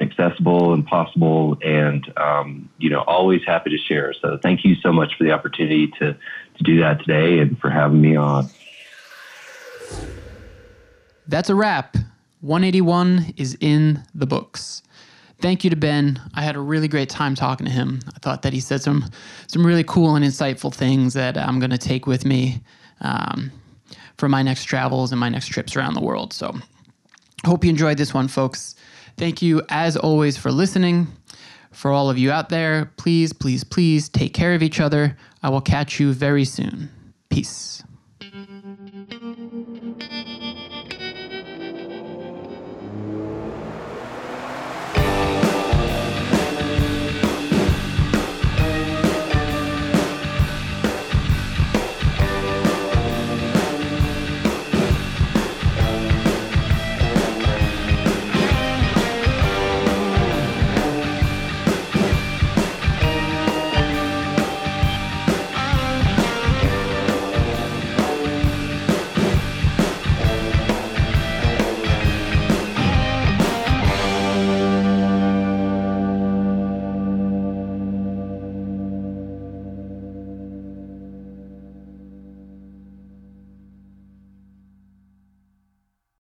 [0.00, 4.92] accessible and possible and um, you know always happy to share so thank you so
[4.92, 6.14] much for the opportunity to
[6.56, 8.46] to do that today and for having me on
[11.30, 11.96] That's a wrap.
[12.40, 14.82] 181 is in the books.
[15.40, 16.20] Thank you to Ben.
[16.34, 18.00] I had a really great time talking to him.
[18.14, 19.06] I thought that he said some
[19.46, 22.62] some really cool and insightful things that I'm going to take with me
[23.00, 23.50] um,
[24.18, 26.34] for my next travels and my next trips around the world.
[26.34, 26.54] So,
[27.46, 28.74] hope you enjoyed this one, folks.
[29.16, 31.08] Thank you, as always, for listening.
[31.72, 35.16] For all of you out there, please, please, please take care of each other.
[35.42, 36.90] I will catch you very soon.
[37.30, 37.82] Peace.